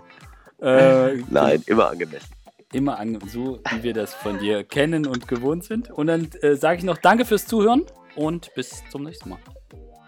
[0.60, 2.28] Äh, Nein, immer angemessen.
[2.72, 5.90] Immer an, so, wie wir das von dir kennen und gewohnt sind.
[5.90, 7.84] Und dann äh, sage ich noch Danke fürs Zuhören
[8.16, 9.38] und bis zum nächsten Mal.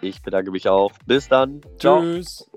[0.00, 0.92] Ich bedanke mich auch.
[1.06, 1.60] Bis dann.
[1.78, 2.00] Ciao.
[2.00, 2.50] Tschüss.